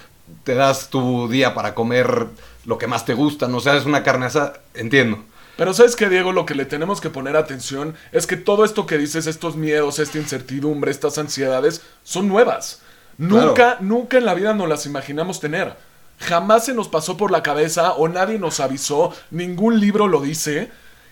te 0.44 0.54
das 0.54 0.90
tu 0.90 1.28
día 1.28 1.54
para 1.54 1.74
comer 1.74 2.26
lo 2.64 2.78
que 2.78 2.88
más 2.88 3.04
te 3.04 3.14
gusta, 3.14 3.46
no 3.46 3.58
o 3.58 3.60
sea, 3.60 3.76
es 3.76 3.86
una 3.86 4.02
carne 4.02 4.26
asada, 4.26 4.60
entiendo. 4.74 5.24
Pero 5.56 5.72
sabes 5.72 5.96
que, 5.96 6.10
Diego, 6.10 6.32
lo 6.32 6.44
que 6.44 6.54
le 6.54 6.66
tenemos 6.66 7.00
que 7.00 7.08
poner 7.08 7.36
atención 7.36 7.94
es 8.12 8.26
que 8.26 8.36
todo 8.36 8.64
esto 8.64 8.84
que 8.86 8.98
dices, 8.98 9.26
estos 9.26 9.56
miedos, 9.56 9.98
esta 9.98 10.18
incertidumbre, 10.18 10.90
estas 10.90 11.16
ansiedades, 11.16 11.80
son 12.02 12.28
nuevas. 12.28 12.82
Nunca, 13.18 13.78
nunca 13.80 14.18
en 14.18 14.24
la 14.24 14.34
vida 14.34 14.54
nos 14.54 14.68
las 14.68 14.86
imaginamos 14.86 15.40
tener. 15.40 15.74
Jamás 16.18 16.64
se 16.64 16.74
nos 16.74 16.88
pasó 16.88 17.16
por 17.16 17.30
la 17.30 17.42
cabeza 17.42 17.92
o 17.92 18.08
nadie 18.08 18.38
nos 18.38 18.60
avisó, 18.60 19.14
ningún 19.30 19.80
libro 19.80 20.08
lo 20.08 20.20
dice. 20.20 20.70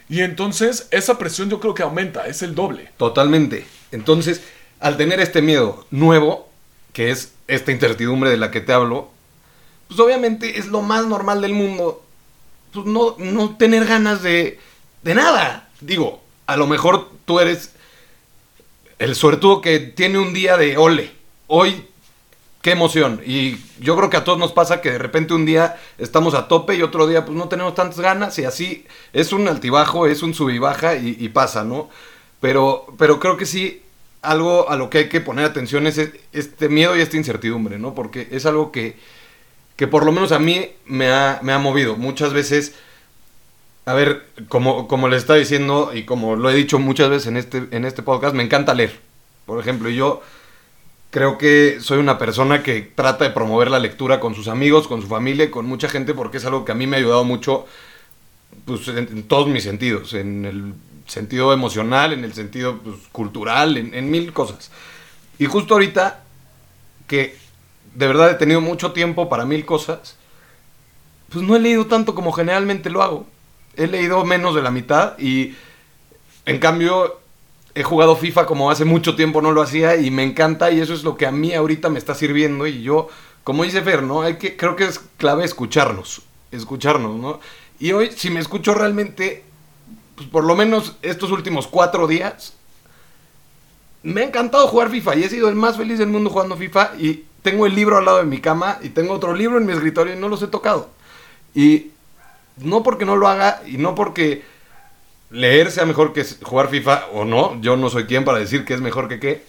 Y 0.09 0.21
entonces 0.21 0.89
esa 0.91 1.19
presión 1.19 1.51
yo 1.51 1.61
creo 1.61 1.75
que 1.75 1.83
aumenta, 1.83 2.27
es 2.27 2.43
el 2.43 2.55
doble. 2.55 2.91
Totalmente. 2.97 3.67
Entonces, 3.91 4.43
al 4.81 4.97
tener 4.97 5.21
este 5.21 5.41
miedo 5.43 5.87
nuevo, 5.91 6.49
que 6.93 7.11
es 7.11 7.33
esta 7.49 7.73
incertidumbre 7.73 8.31
de 8.31 8.37
la 8.37 8.51
que 8.51 8.61
te 8.61 8.73
hablo, 8.73 9.11
pues 9.89 9.99
obviamente 10.01 10.59
es 10.59 10.67
lo 10.67 10.83
más 10.83 11.07
normal 11.07 11.41
del 11.41 11.53
mundo 11.53 12.05
pues, 12.75 12.87
no, 12.87 13.15
no 13.19 13.57
tener 13.57 13.87
ganas 13.87 14.23
de, 14.23 14.59
de 15.03 15.15
nada. 15.15 15.69
Digo, 15.81 16.21
a 16.47 16.57
lo 16.57 16.67
mejor 16.67 17.09
tú 17.25 17.39
eres 17.41 17.73
el 18.99 19.15
suertudo 19.15 19.61
que 19.61 19.79
tiene 19.79 20.19
un 20.19 20.35
día 20.35 20.57
de 20.57 20.77
ole. 20.77 21.13
Hoy, 21.47 21.87
qué 22.65 22.73
emoción. 22.73 23.21
Y 23.27 23.59
yo 23.79 23.95
creo 23.97 24.09
que 24.09 24.17
a 24.17 24.25
todos 24.25 24.39
nos 24.39 24.53
pasa 24.53 24.81
que 24.81 24.91
de 24.91 24.99
repente 24.99 25.35
un 25.35 25.45
día 25.45 25.77
estamos 25.99 26.35
a 26.35 26.49
tope 26.49 26.75
y 26.75 26.83
otro 26.83 27.07
día 27.07 27.25
pues 27.25 27.39
no 27.39 27.47
tenemos 27.47 27.75
tantas 27.75 28.01
ganas 28.01 28.39
y 28.39 28.45
así 28.45 28.87
es 29.13 29.33
un 29.33 29.47
altibajo, 29.47 30.07
es 30.07 30.23
un 30.23 30.33
sub 30.35 30.51
y 30.51 31.29
pasa, 31.29 31.63
¿no? 31.63 31.91
Pero, 32.41 32.87
pero 32.99 33.21
creo 33.21 33.37
que 33.37 33.45
sí, 33.45 33.83
algo 34.23 34.71
a 34.71 34.77
lo 34.77 34.89
que 34.89 34.99
hay 34.99 35.09
que 35.11 35.21
poner 35.21 35.45
atención 35.45 35.87
es 35.87 36.01
este 36.33 36.69
miedo 36.71 36.97
y 36.97 37.03
esta 37.03 37.19
incertidumbre, 37.19 37.79
¿no? 37.79 37.95
Porque 37.95 38.29
es 38.31 38.47
algo 38.47 38.73
que 38.73 38.97
que 39.77 39.87
por 39.87 40.05
lo 40.05 40.13
menos 40.13 40.33
a 40.33 40.39
mí 40.39 40.71
me 40.87 41.11
ha, 41.11 41.41
me 41.43 41.53
ha 41.53 41.59
movido. 41.59 41.97
Muchas 41.97 42.33
veces, 42.33 42.75
a 43.87 43.95
ver, 43.95 44.27
como, 44.49 44.89
como 44.89 45.09
le 45.09 45.17
está 45.17 45.35
diciendo 45.35 45.91
y 45.95 46.05
como 46.05 46.37
lo 46.37 46.51
he 46.51 46.55
dicho 46.55 46.79
muchas 46.79 47.11
veces 47.11 47.27
en 47.27 47.37
este, 47.37 47.65
en 47.71 47.85
este 47.85 48.03
podcast, 48.03 48.35
me 48.35 48.43
encanta 48.43 48.75
leer. 48.75 48.99
Por 49.47 49.61
ejemplo, 49.61 49.91
yo 49.91 50.23
creo 51.15 51.39
que 51.39 51.79
soy 51.81 51.99
una 51.99 52.19
persona 52.19 52.65
que 52.65 52.83
trata 52.83 53.23
de 53.23 53.31
promover 53.31 53.71
la 53.71 53.79
lectura 53.79 54.19
con 54.19 54.35
sus 54.35 54.49
amigos, 54.49 54.89
con 54.89 55.01
su 55.01 55.07
familia, 55.07 55.49
con 55.49 55.65
mucha 55.65 55.89
gente, 55.89 56.13
porque 56.13 56.39
es 56.39 56.45
algo 56.45 56.65
que 56.65 56.73
a 56.73 56.75
mí 56.75 56.89
me 56.89 56.97
ha 56.97 56.99
ayudado 56.99 57.23
mucho 57.23 57.67
pues, 58.65 58.89
en, 58.89 59.23
todos 59.23 59.47
mis 59.47 59.63
sentidos, 59.63 60.13
en 60.13 60.45
el 60.45 60.75
sentido 61.07 61.53
emocional, 61.53 62.13
en 62.13 62.25
el 62.25 62.33
sentido 62.33 62.81
pues, 62.81 62.97
cultural, 63.13 63.77
en, 63.77 63.95
en 63.95 64.11
mil 64.11 64.33
cosas. 64.33 64.73
Y 65.39 65.47
justo 65.47 65.75
ahorita 65.75 66.25
que 67.07 67.37
de 67.95 68.09
verdad 68.09 68.33
he 68.33 68.35
tenido 68.35 68.61
mucho 68.61 68.91
tiempo 68.91 69.29
para 69.29 69.45
mil 69.45 69.65
cosas, 69.65 70.17
pues 71.31 71.45
no 71.45 71.55
he 71.55 71.61
leído 71.61 71.87
tanto 71.87 72.17
como 72.17 72.33
generalmente 72.33 72.91
lo 72.91 73.05
hago. 73.05 73.25
He 73.77 73.87
leído 73.87 74.25
menos 74.25 74.57
de 74.57 74.63
la 74.63 74.73
mitad 74.73 75.17
y 75.21 75.55
en 76.45 76.59
cambio 76.59 77.21
he 77.75 77.83
jugado 77.83 78.17
FIFA 78.17 78.47
como 78.47 78.71
hace 78.71 78.85
mucho 78.85 79.17
tiempo 79.17 79.43
no 79.43 79.53
lo 79.53 79.63
hacía 79.63 79.97
y 79.97 80.11
me 80.11 80.23
encanta 80.23 80.71
y 80.71 80.81
eso 80.81 80.95
es 80.95 81.03
lo 81.03 81.17
que 81.17 81.27
a 81.27 81.33
mí 81.33 81.53
ahorita 81.53 81.89
me 81.89 81.99
está 81.99 82.15
sirviendo 82.15 82.67
y 82.67 82.83
yo, 82.83 83.09
como 83.43 83.65
dice 83.65 83.83
Fer, 83.83 84.03
¿no? 84.03 84.23
Hay 84.23 84.37
que, 84.37 84.57
creo 84.57 84.77
que 84.77 84.85
es 84.85 85.01
clave 85.17 85.45
escucharnos, 85.45 86.23
escucharnos, 86.53 87.17
¿no? 87.17 87.41
Y 87.81 87.93
hoy, 87.93 88.13
si 88.13 88.31
me 88.31 88.41
escucho 88.41 88.75
realmente, 88.75 89.43
pues 90.15 90.29
por 90.29 90.45
lo 90.45 90.55
menos 90.55 90.97
estos 91.03 91.33
últimos 91.33 91.67
cuatro 91.67 92.07
días, 92.07 92.55
me 94.05 94.21
ha 94.21 94.25
encantado 94.25 94.69
jugar 94.69 94.91
FIFA 94.91 95.17
y 95.17 95.25
he 95.25 95.29
sido 95.29 95.49
el 95.49 95.57
más 95.57 95.77
feliz 95.77 95.99
del 95.99 96.09
mundo 96.09 96.31
jugando 96.31 96.57
FIFA 96.57 96.93
y 96.99 97.25
tengo 97.43 97.67
el 97.67 97.75
libro 97.75 97.99
al 97.99 98.05
lado 98.05 98.19
de 98.19 98.25
mi 98.25 98.41
cama 98.41 98.79
y 98.83 98.91
tengo 98.91 99.15
otro 99.15 99.35
libro 99.35 99.59
en 99.59 99.67
mi 99.67 99.73
escritorio 99.73 100.15
y 100.15 100.19
no 100.19 100.29
los 100.29 100.43
he 100.43 100.47
tocado. 100.47 100.91
Y 101.55 101.91
no 102.59 102.83
porque 102.83 103.05
no 103.05 103.17
lo 103.17 103.29
haga 103.29 103.63
y 103.67 103.79
no 103.79 103.95
porque 103.95 104.45
leer 105.35 105.71
sea 105.73 105.85
mejor 105.85 106.13
que 106.13 106.25
jugar 106.43 106.69
FIFA 106.69 107.07
o 107.13 107.25
no, 107.25 107.61
yo 107.61 107.77
no 107.77 107.91
soy 107.91 108.05
quien 108.05 108.25
para 108.25 108.39
decir 108.39 108.65
que 108.65 108.73
es 108.73 108.81
mejor 108.81 109.09
que 109.09 109.19
qué, 109.19 109.45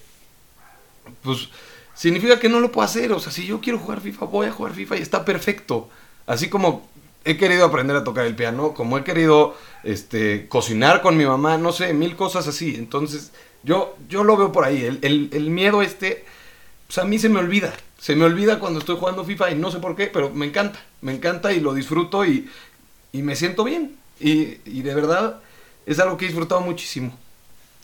pues 1.21 1.49
significa 1.93 2.39
que 2.39 2.49
no 2.49 2.59
lo 2.59 2.71
puedo 2.71 2.85
hacer. 2.85 3.11
O 3.11 3.19
sea, 3.19 3.31
si 3.31 3.45
yo 3.45 3.61
quiero 3.61 3.79
jugar 3.79 4.01
FIFA, 4.01 4.25
voy 4.25 4.47
a 4.47 4.51
jugar 4.51 4.73
FIFA 4.73 4.97
y 4.97 5.01
está 5.01 5.23
perfecto. 5.23 5.89
Así 6.25 6.49
como 6.49 6.89
he 7.23 7.37
querido 7.37 7.65
aprender 7.65 7.95
a 7.95 8.03
tocar 8.03 8.25
el 8.25 8.35
piano, 8.35 8.73
como 8.73 8.97
he 8.97 9.03
querido 9.03 9.55
este, 9.83 10.47
cocinar 10.47 11.01
con 11.01 11.17
mi 11.17 11.25
mamá, 11.25 11.57
no 11.57 11.71
sé, 11.71 11.93
mil 11.93 12.15
cosas 12.15 12.47
así. 12.47 12.75
Entonces, 12.75 13.31
yo, 13.63 13.95
yo 14.09 14.23
lo 14.23 14.37
veo 14.37 14.51
por 14.51 14.65
ahí. 14.65 14.83
El, 14.83 15.29
el, 15.31 15.49
miedo 15.51 15.83
este, 15.83 16.25
pues 16.87 16.97
a 16.97 17.05
mí 17.05 17.19
se 17.19 17.29
me 17.29 17.39
olvida. 17.39 17.73
Se 17.99 18.15
me 18.15 18.25
olvida 18.25 18.59
cuando 18.59 18.79
estoy 18.79 18.97
jugando 18.97 19.23
FIFA 19.23 19.51
y 19.51 19.55
no 19.55 19.71
sé 19.71 19.79
por 19.79 19.95
qué, 19.95 20.07
pero 20.07 20.31
me 20.31 20.47
encanta. 20.47 20.79
Me 21.01 21.13
encanta 21.13 21.53
y 21.53 21.59
lo 21.59 21.75
disfruto 21.75 22.25
y, 22.25 22.49
y 23.11 23.21
me 23.21 23.35
siento 23.35 23.63
bien. 23.63 23.97
Y, 24.19 24.57
y 24.65 24.81
de 24.81 24.95
verdad 24.95 25.41
es 25.85 25.99
algo 25.99 26.17
que 26.17 26.25
he 26.25 26.27
disfrutado 26.27 26.61
muchísimo. 26.61 27.17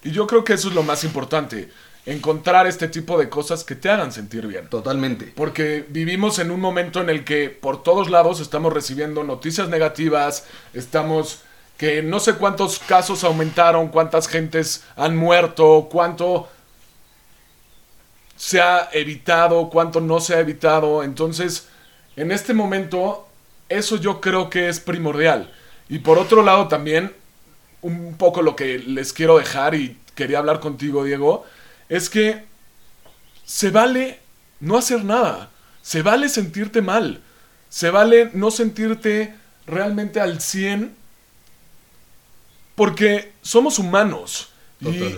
Y 0.03 0.12
yo 0.12 0.27
creo 0.27 0.43
que 0.43 0.53
eso 0.53 0.70
es 0.70 0.75
lo 0.75 0.84
más 0.84 1.03
importante 1.03 1.70
encontrar 2.05 2.65
este 2.65 2.88
tipo 2.88 3.17
de 3.20 3.29
cosas 3.29 3.63
que 3.63 3.75
te 3.75 3.89
hagan 3.89 4.12
sentir 4.12 4.48
bien. 4.48 4.67
Totalmente. 4.67 5.31
Porque 5.36 5.86
vivimos 5.88 6.39
en 6.39 6.51
un 6.51 6.60
momento 6.60 7.01
en 7.01 7.10
el 7.10 7.24
que 7.24 7.50
por 7.50 7.84
todos 7.84 8.10
lados 8.10 8.39
estamos 8.39 8.74
recibiendo 8.74 9.24
noticias 9.24 9.70
negativas, 9.70 10.46
estamos 10.74 11.43
que 11.77 12.03
no 12.03 12.20
sé 12.20 12.36
cuántos 12.36 12.79
casos 12.79 13.24
aumentaron, 13.24 13.88
cuántas 13.88 14.27
gentes 14.27 14.84
han 14.96 15.15
muerto, 15.15 15.88
cuánto 15.91 16.48
se 18.36 18.62
ha 18.62 18.89
evitado, 18.93 19.70
cuánto 19.70 20.00
no 20.00 20.20
se 20.20 20.36
ha 20.36 20.39
evitado. 20.39 21.03
Entonces, 21.03 21.70
en 22.15 22.31
este 22.31 22.53
momento, 22.53 23.27
eso 23.67 23.98
yo 23.98 24.22
creo 24.22 24.50
que 24.50 24.70
es 24.70 24.79
primordial. 24.79 25.51
Y 25.89 26.00
por 26.00 26.20
otro 26.20 26.43
lado 26.43 26.67
también, 26.67 27.15
un 27.81 28.15
poco 28.17 28.41
lo 28.41 28.55
que 28.55 28.79
les 28.79 29.13
quiero 29.13 29.38
dejar 29.38 29.75
y 29.75 29.97
quería 30.15 30.39
hablar 30.39 30.59
contigo, 30.59 31.03
Diego, 31.03 31.45
es 31.89 32.09
que 32.09 32.45
se 33.45 33.69
vale 33.71 34.19
no 34.59 34.77
hacer 34.77 35.03
nada, 35.03 35.50
se 35.81 36.01
vale 36.01 36.29
sentirte 36.29 36.81
mal, 36.81 37.21
se 37.69 37.89
vale 37.89 38.29
no 38.33 38.51
sentirte 38.51 39.35
realmente 39.65 40.19
al 40.19 40.41
100 40.41 40.95
porque 42.75 43.33
somos 43.41 43.79
humanos 43.79 44.50
y 44.79 45.15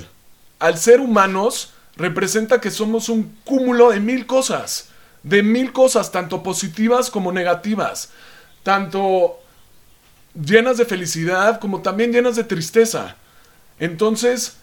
al 0.59 0.77
ser 0.77 0.99
humanos 0.99 1.73
representa 1.95 2.59
que 2.59 2.71
somos 2.71 3.09
un 3.09 3.37
cúmulo 3.43 3.91
de 3.91 3.99
mil 3.99 4.25
cosas, 4.25 4.89
de 5.21 5.43
mil 5.43 5.71
cosas, 5.71 6.11
tanto 6.11 6.43
positivas 6.43 7.09
como 7.09 7.31
negativas, 7.31 8.11
tanto 8.63 9.42
llenas 10.33 10.77
de 10.77 10.85
felicidad 10.85 11.59
como 11.59 11.81
también 11.81 12.11
llenas 12.11 12.35
de 12.35 12.43
tristeza. 12.43 13.15
Entonces, 13.79 14.57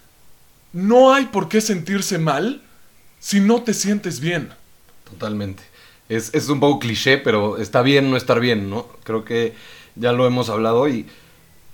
no 0.73 1.13
hay 1.13 1.27
por 1.27 1.49
qué 1.49 1.61
sentirse 1.61 2.19
mal 2.19 2.63
si 3.19 3.41
no 3.41 3.63
te 3.63 3.75
sientes 3.75 4.21
bien. 4.21 4.51
Totalmente. 5.05 5.63
Es, 6.09 6.49
un 6.49 6.59
poco 6.59 6.81
cliché, 6.81 7.19
pero 7.19 7.59
está 7.59 7.83
bien 7.83 8.11
no 8.11 8.17
estar 8.17 8.41
bien, 8.41 8.69
¿no? 8.69 8.89
Creo 9.05 9.25
que 9.25 9.55
ya 9.95 10.11
lo 10.13 10.27
hemos 10.27 10.49
hablado 10.49 10.89
y, 10.89 11.07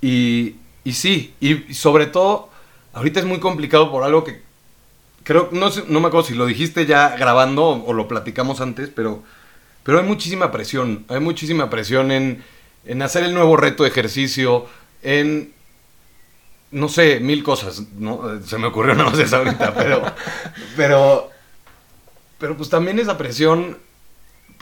y, 0.03 0.57
y 0.85 0.93
sí, 0.93 1.33
y, 1.41 1.73
sobre 1.73 2.07
todo, 2.07 2.51
ahorita 2.93 3.21
es 3.21 3.27
muy 3.27 3.41
complicado 3.41 3.91
por 3.91 4.05
algo 4.05 4.25
que 4.25 4.43
creo, 5.23 5.49
no, 5.53 5.71
no 5.89 6.01
me 6.01 6.09
acuerdo 6.09 6.29
si 6.29 6.35
lo 6.35 6.45
dijiste 6.45 6.85
ya 6.85 7.17
grabando 7.17 7.67
o, 7.67 7.93
lo 7.95 8.09
platicamos 8.09 8.61
antes, 8.61 8.91
pero, 8.95 9.23
pero 9.83 10.01
hay 10.01 10.05
muchísima 10.05 10.53
presión, 10.53 11.07
hay 11.09 11.21
muchísima 11.21 11.71
presión 11.71 12.11
en, 12.11 12.45
en 12.87 13.03
hacer 13.03 13.25
el 13.25 13.35
nuevo 13.35 13.57
reto 13.57 13.83
de 13.83 13.91
ejercicio, 13.91 14.67
en 15.03 15.53
no 16.71 16.89
sé, 16.89 17.21
mil 17.21 17.43
cosas, 17.43 17.83
¿no? 17.99 18.41
Se 18.45 18.59
me 18.59 18.67
ocurrió 18.67 18.95
nada 18.97 19.11
más 19.11 19.19
eso 19.19 19.37
ahorita, 19.37 19.75
pero, 19.75 20.03
pero, 20.77 21.31
pero 22.39 22.57
pues 22.57 22.69
también 22.69 22.99
esa 22.99 23.17
presión, 23.17 23.79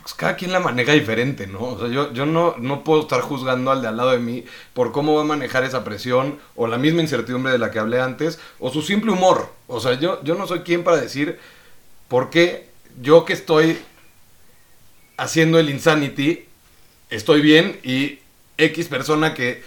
pues 0.01 0.15
cada 0.15 0.37
quien 0.37 0.53
la 0.53 0.61
maneja 0.61 0.93
diferente, 0.93 1.47
¿no? 1.47 1.61
O 1.61 1.79
sea, 1.79 1.89
yo, 1.89 2.13
yo 2.13 2.27
no, 2.27 2.55
no 2.59 2.85
puedo 2.85 3.03
estar 3.03 3.21
juzgando 3.21 3.71
al 3.71 3.83
de 3.83 3.89
al 3.89 3.97
lado 3.97 4.11
de 4.11 4.19
mí 4.19 4.45
por 4.75 4.93
cómo 4.93 5.15
va 5.15 5.23
a 5.23 5.25
manejar 5.25 5.65
esa 5.65 5.85
presión, 5.85 6.39
o 6.57 6.67
la 6.67 6.79
misma 6.79 7.01
incertidumbre 7.01 7.53
de 7.53 7.59
la 7.59 7.71
que 7.71 7.79
hablé 7.79 8.01
antes, 8.01 8.39
o 8.59 8.71
su 8.71 8.83
simple 8.83 9.13
humor. 9.13 9.51
O 9.67 9.81
sea, 9.81 9.99
yo, 9.99 10.23
yo 10.23 10.35
no 10.35 10.47
soy 10.47 10.61
quien 10.61 10.85
para 10.85 10.99
decir 10.99 11.39
por 12.09 12.31
qué 12.31 12.69
yo 13.01 13.25
que 13.25 13.33
estoy 13.33 13.79
haciendo 15.17 15.59
el 15.59 15.71
Insanity, 15.71 16.45
estoy 17.11 17.41
bien 17.41 17.79
y 17.83 18.19
X 18.59 18.89
persona 18.89 19.35
que 19.35 19.63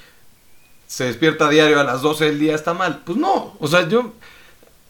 se 0.88 1.06
despierta 1.06 1.48
a 1.48 1.50
diario 1.50 1.80
a 1.80 1.84
las 1.84 2.02
12 2.02 2.26
del 2.26 2.40
día 2.40 2.56
está 2.56 2.74
mal. 2.74 3.02
Pues 3.06 3.18
no, 3.18 3.56
o 3.60 3.68
sea, 3.68 3.88
yo 3.88 4.14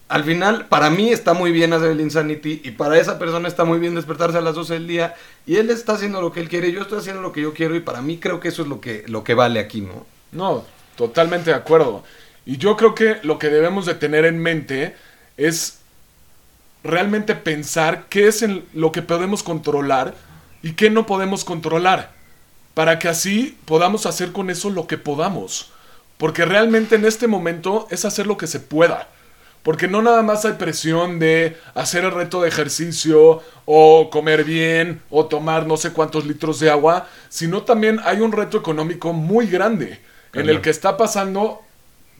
al 0.08 0.24
final 0.24 0.66
para 0.66 0.90
mí 0.90 1.10
está 1.10 1.34
muy 1.34 1.52
bien 1.52 1.72
hacer 1.72 1.90
el 1.90 2.00
Insanity 2.00 2.62
y 2.64 2.70
para 2.70 2.98
esa 2.98 3.18
persona 3.18 3.46
está 3.46 3.64
muy 3.64 3.78
bien 3.78 3.94
despertarse 3.94 4.38
a 4.38 4.40
las 4.40 4.54
12 4.54 4.74
del 4.74 4.86
día 4.86 5.14
y 5.46 5.56
él 5.56 5.70
está 5.70 5.92
haciendo 5.92 6.22
lo 6.22 6.32
que 6.32 6.40
él 6.40 6.48
quiere, 6.48 6.72
yo 6.72 6.82
estoy 6.82 6.98
haciendo 6.98 7.20
lo 7.20 7.32
que 7.32 7.42
yo 7.42 7.52
quiero 7.52 7.76
y 7.76 7.80
para 7.80 8.00
mí 8.00 8.18
creo 8.18 8.40
que 8.40 8.48
eso 8.48 8.62
es 8.62 8.68
lo 8.68 8.80
que, 8.80 9.04
lo 9.06 9.22
que 9.22 9.34
vale 9.34 9.60
aquí, 9.60 9.82
¿no? 9.82 10.06
No, 10.32 10.64
totalmente 10.96 11.50
de 11.50 11.56
acuerdo. 11.56 12.04
Y 12.46 12.56
yo 12.56 12.76
creo 12.76 12.94
que 12.94 13.18
lo 13.22 13.38
que 13.38 13.48
debemos 13.48 13.84
de 13.84 13.94
tener 13.94 14.24
en 14.24 14.38
mente 14.38 14.96
es 15.36 15.78
realmente 16.82 17.34
pensar 17.34 18.06
qué 18.08 18.28
es 18.28 18.44
lo 18.72 18.92
que 18.92 19.02
podemos 19.02 19.42
controlar 19.42 20.14
y 20.62 20.72
qué 20.72 20.88
no 20.88 21.06
podemos 21.06 21.44
controlar, 21.44 22.14
para 22.78 23.00
que 23.00 23.08
así 23.08 23.58
podamos 23.64 24.06
hacer 24.06 24.30
con 24.30 24.50
eso 24.50 24.70
lo 24.70 24.86
que 24.86 24.98
podamos. 24.98 25.72
Porque 26.16 26.44
realmente 26.44 26.94
en 26.94 27.06
este 27.06 27.26
momento 27.26 27.88
es 27.90 28.04
hacer 28.04 28.28
lo 28.28 28.36
que 28.36 28.46
se 28.46 28.60
pueda. 28.60 29.08
Porque 29.64 29.88
no 29.88 30.00
nada 30.00 30.22
más 30.22 30.44
hay 30.44 30.52
presión 30.52 31.18
de 31.18 31.56
hacer 31.74 32.04
el 32.04 32.12
reto 32.12 32.40
de 32.40 32.48
ejercicio 32.48 33.42
o 33.64 34.10
comer 34.10 34.44
bien 34.44 35.02
o 35.10 35.26
tomar 35.26 35.66
no 35.66 35.76
sé 35.76 35.90
cuántos 35.90 36.24
litros 36.24 36.60
de 36.60 36.70
agua, 36.70 37.08
sino 37.28 37.64
también 37.64 37.98
hay 38.04 38.20
un 38.20 38.30
reto 38.30 38.56
económico 38.56 39.12
muy 39.12 39.48
grande 39.48 39.98
en 40.32 40.48
el 40.48 40.60
que 40.60 40.70
está 40.70 40.96
pasando 40.96 41.62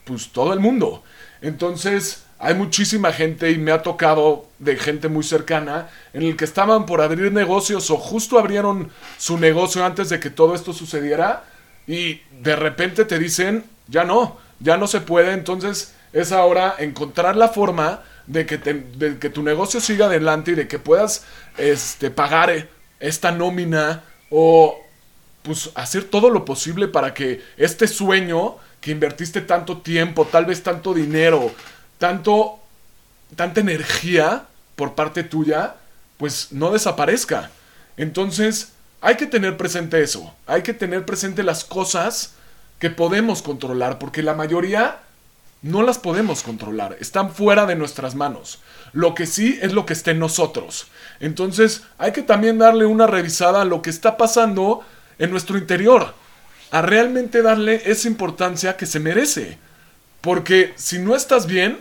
pues 0.03 0.33
todo 0.33 0.53
el 0.53 0.59
mundo. 0.59 1.05
Entonces 1.41 2.25
hay 2.39 2.55
muchísima 2.55 3.13
gente 3.13 3.51
y 3.51 3.59
me 3.59 3.73
ha 3.73 3.83
tocado 3.83 4.47
de 4.59 4.77
gente 4.77 5.09
muy 5.09 5.25
cercana 5.25 5.89
en 6.13 6.23
el 6.23 6.37
que 6.37 6.45
estaban 6.45 6.87
por 6.87 7.01
abrir 7.01 7.33
negocios 7.33 7.91
o 7.91 7.97
justo 7.97 8.39
abrieron 8.39 8.91
su 9.17 9.39
negocio 9.39 9.85
antes 9.85 10.09
de 10.09 10.21
que 10.21 10.31
todo 10.31 10.55
esto 10.55 10.73
sucediera 10.73 11.45
y 11.87 12.21
de 12.41 12.55
repente 12.55 13.05
te 13.05 13.19
dicen 13.19 13.65
ya 13.89 14.05
no, 14.05 14.37
ya 14.61 14.77
no 14.77 14.87
se 14.87 15.01
puede, 15.01 15.33
entonces 15.33 15.95
es 16.13 16.33
ahora 16.33 16.77
encontrar 16.79 17.37
la 17.37 17.49
forma 17.49 18.03
de 18.27 18.47
que, 18.47 18.61
que 19.19 19.31
tu 19.31 19.43
negocio 19.43 19.81
siga 19.81 20.07
adelante 20.07 20.53
y 20.53 20.55
de 20.55 20.69
que 20.69 20.79
puedas 20.79 21.25
este, 21.57 22.11
pagar 22.11 22.69
esta 23.01 23.33
nómina 23.33 24.05
o 24.31 24.79
pues 25.43 25.71
hacer 25.75 26.05
todo 26.05 26.31
lo 26.31 26.45
posible 26.45 26.89
para 26.89 27.15
que 27.15 27.43
este 27.57 27.89
sueño 27.89 28.57
que 28.81 28.91
invertiste 28.91 29.41
tanto 29.41 29.79
tiempo, 29.79 30.27
tal 30.27 30.45
vez 30.45 30.63
tanto 30.63 30.93
dinero, 30.93 31.51
tanto 31.99 32.61
tanta 33.37 33.61
energía 33.61 34.47
por 34.77 34.95
parte 34.95 35.23
tuya, 35.25 35.77
pues 36.17 36.49
no 36.53 36.71
desaparezca. 36.71 37.51
Entonces, 37.97 38.73
hay 39.01 39.17
que 39.17 39.27
tener 39.27 39.57
presente 39.57 40.03
eso, 40.03 40.35
hay 40.47 40.63
que 40.63 40.75
tener 40.75 41.05
presente 41.05 41.43
las 41.43 41.65
cosas 41.65 42.35
que 42.79 42.91
podemos 42.91 43.43
controlar, 43.43 43.99
porque 43.99 44.23
la 44.23 44.35
mayoría 44.35 45.01
no 45.63 45.83
las 45.83 45.99
podemos 45.99 46.43
controlar, 46.43 46.97
están 47.01 47.33
fuera 47.33 47.67
de 47.67 47.75
nuestras 47.75 48.15
manos. 48.15 48.61
Lo 48.93 49.15
que 49.15 49.27
sí 49.27 49.59
es 49.61 49.73
lo 49.73 49.87
que 49.87 49.93
está 49.93 50.13
en 50.13 50.21
nosotros. 50.21 50.87
Entonces 51.21 51.83
hay 51.99 52.13
que 52.13 52.23
también 52.23 52.59
darle 52.59 52.87
una 52.87 53.07
revisada 53.07 53.63
a 53.63 53.65
lo 53.65 53.83
que 53.83 53.91
está 53.91 54.17
pasando 54.17 54.83
en 55.19 55.31
nuestro 55.31 55.59
interior, 55.59 56.15
a 56.71 56.83
realmente 56.83 57.43
darle 57.43 57.83
esa 57.87 58.09
importancia 58.09 58.77
que 58.77 58.87
se 58.87 59.01
merece. 59.01 59.59
Porque 60.21 60.73
si 60.77 60.99
no 60.99 61.17
estás 61.17 61.47
bien, 61.47 61.79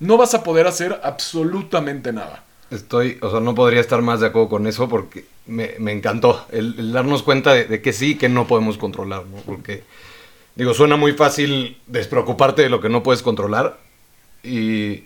no 0.00 0.16
vas 0.16 0.34
a 0.34 0.42
poder 0.42 0.66
hacer 0.66 1.00
absolutamente 1.02 2.12
nada. 2.12 2.44
Estoy, 2.70 3.18
o 3.20 3.30
sea, 3.30 3.40
no 3.40 3.54
podría 3.54 3.80
estar 3.80 4.02
más 4.02 4.20
de 4.20 4.26
acuerdo 4.26 4.48
con 4.48 4.66
eso 4.66 4.88
porque 4.88 5.26
me, 5.46 5.76
encantó 5.92 6.46
el, 6.50 6.92
darnos 6.92 7.22
cuenta 7.22 7.52
de, 7.52 7.66
de, 7.66 7.82
que 7.82 7.92
sí 7.92 8.12
y 8.12 8.14
que 8.16 8.28
no 8.28 8.46
podemos 8.46 8.78
controlar, 8.78 9.24
¿no? 9.26 9.36
Porque 9.42 9.84
Digo, 10.56 10.72
suena 10.72 10.96
muy 10.96 11.12
fácil 11.12 11.80
despreocuparte 11.86 12.62
de 12.62 12.68
lo 12.68 12.80
que 12.80 12.88
no 12.88 13.02
puedes 13.02 13.22
controlar. 13.22 13.78
Y. 14.42 15.04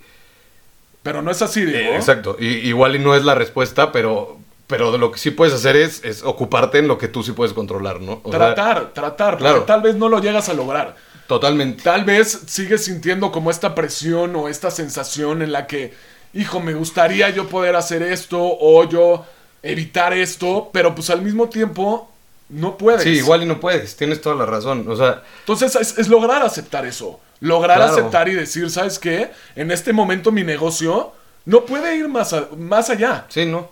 Pero 1.02 1.22
no 1.22 1.30
es 1.30 1.40
así, 1.40 1.64
digo. 1.64 1.94
exacto. 1.94 2.36
Y, 2.38 2.46
igual 2.46 2.96
y 2.96 2.98
no 2.98 3.14
es 3.14 3.24
la 3.24 3.34
respuesta, 3.34 3.92
pero, 3.92 4.38
pero 4.66 4.92
de 4.92 4.98
lo 4.98 5.10
que 5.10 5.18
sí 5.18 5.30
puedes 5.30 5.54
hacer 5.54 5.76
es, 5.76 6.04
es 6.04 6.22
ocuparte 6.22 6.78
en 6.78 6.88
lo 6.88 6.98
que 6.98 7.08
tú 7.08 7.22
sí 7.22 7.32
puedes 7.32 7.54
controlar, 7.54 8.00
¿no? 8.00 8.20
O 8.24 8.30
sea, 8.30 8.54
tratar, 8.54 8.92
tratar, 8.92 9.38
claro. 9.38 9.62
tal 9.62 9.80
vez 9.80 9.94
no 9.94 10.08
lo 10.08 10.20
llegas 10.20 10.48
a 10.50 10.54
lograr. 10.54 10.96
Totalmente. 11.28 11.84
Tal 11.84 12.04
vez 12.04 12.40
sigues 12.46 12.84
sintiendo 12.84 13.30
como 13.30 13.52
esta 13.52 13.74
presión 13.76 14.34
o 14.34 14.48
esta 14.48 14.72
sensación 14.72 15.42
en 15.42 15.52
la 15.52 15.68
que, 15.68 15.94
hijo, 16.34 16.58
me 16.58 16.74
gustaría 16.74 17.30
yo 17.30 17.48
poder 17.48 17.76
hacer 17.76 18.02
esto 18.02 18.38
o 18.42 18.88
yo 18.88 19.24
evitar 19.62 20.12
esto, 20.12 20.70
pero 20.72 20.94
pues 20.94 21.10
al 21.10 21.22
mismo 21.22 21.48
tiempo 21.48 22.10
no 22.48 22.76
puedes. 22.76 23.02
Sí, 23.02 23.10
igual 23.10 23.42
y 23.42 23.46
no 23.46 23.60
puedes, 23.60 23.94
tienes 23.96 24.20
toda 24.20 24.34
la 24.34 24.46
razón. 24.46 24.84
O 24.90 24.96
sea, 24.96 25.22
Entonces 25.40 25.76
es, 25.76 25.96
es 25.98 26.08
lograr 26.08 26.42
aceptar 26.42 26.84
eso. 26.86 27.20
Lograr 27.40 27.76
Claro. 27.76 27.92
aceptar 27.92 28.28
y 28.28 28.34
decir, 28.34 28.68
¿sabes 28.70 28.98
qué? 28.98 29.30
En 29.54 29.70
este 29.70 29.92
momento 29.92 30.32
mi 30.32 30.42
negocio 30.42 31.12
no 31.44 31.64
puede 31.66 31.94
ir 31.96 32.08
más, 32.08 32.32
a- 32.32 32.48
más 32.56 32.90
allá. 32.90 33.26
sí, 33.28 33.46
¿no? 33.46 33.70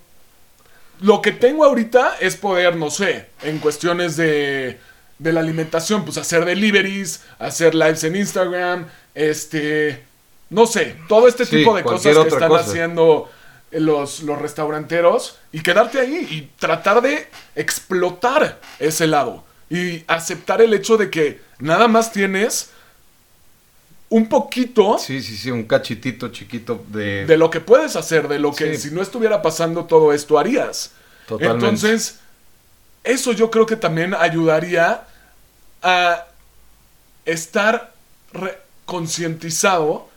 Lo 1.01 1.21
que 1.21 1.33
tengo 1.33 1.65
ahorita 1.65 2.15
es 2.21 2.37
poder, 2.37 2.75
no 2.77 2.89
sé, 2.91 3.27
en 3.43 3.59
cuestiones 3.59 4.17
de, 4.17 4.79
de 5.19 5.33
la 5.33 5.41
alimentación, 5.41 6.05
pues 6.05 6.19
hacer 6.19 6.45
deliveries, 6.45 7.23
hacer 7.39 7.75
lives 7.75 8.05
en 8.05 8.17
Instagram, 8.17 8.87
este, 9.15 10.05
no 10.51 10.67
sé, 10.67 10.97
todo 11.09 11.27
este 11.29 11.45
Sí, 11.47 11.57
tipo 11.59 11.75
de 11.77 11.83
cosas 11.83 12.17
que 12.19 12.29
están 12.29 12.49
cosa. 12.49 12.65
haciendo 12.65 13.31
los, 13.71 14.23
los 14.23 14.39
restauranteros 14.41 15.39
y 15.53 15.61
quedarte 15.61 16.01
ahí 16.01 16.27
y 16.31 16.51
tratar 16.59 17.01
de 17.03 17.29
explotar 17.55 18.61
ese 18.79 19.07
lado 19.07 19.45
y 19.71 20.05
aceptar 20.07 20.61
el 20.63 20.73
hecho 20.75 20.97
de 20.97 21.11
que 21.11 21.41
nada 21.59 21.89
más 21.89 22.13
tienes 22.13 22.71
un 24.09 24.29
poquito 24.29 24.99
Sí, 24.99 25.21
sí, 25.21 25.37
sí, 25.37 25.51
un 25.51 25.65
cachitito 25.65 26.29
chiquito 26.29 26.85
de... 26.89 27.27
de 27.27 27.37
lo 27.37 27.51
que 27.51 27.61
puedes 27.61 27.97
hacer, 27.97 28.29
de 28.29 28.39
lo 28.39 28.55
que 28.55 28.77
Sí. 28.77 28.89
si 28.91 28.95
no 28.95 29.03
estuviera 29.03 29.43
pasando 29.43 29.87
todo 29.87 30.13
esto 30.13 30.39
harías. 30.39 30.93
Totalmente. 31.27 31.65
Entonces, 31.67 32.21
eso 33.07 33.33
yo 33.33 33.51
creo 33.51 33.65
que 33.67 33.77
también 33.77 34.15
ayudaría 34.15 35.05
a 35.83 36.25
estar 37.25 37.93
concientizado 38.85 40.09